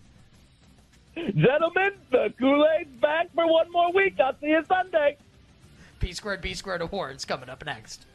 Gentlemen, 1.15 1.93
the 2.11 2.31
Kool 2.39 2.65
Aid's 2.79 2.95
back 3.01 3.33
for 3.33 3.51
one 3.51 3.71
more 3.71 3.91
week. 3.91 4.19
I'll 4.19 4.37
see 4.39 4.47
you 4.47 4.63
Sunday. 4.67 5.17
P 5.99 6.13
squared 6.13 6.41
B 6.41 6.53
squared 6.53 6.81
awards 6.81 7.25
coming 7.25 7.49
up 7.49 7.65
next. 7.65 8.05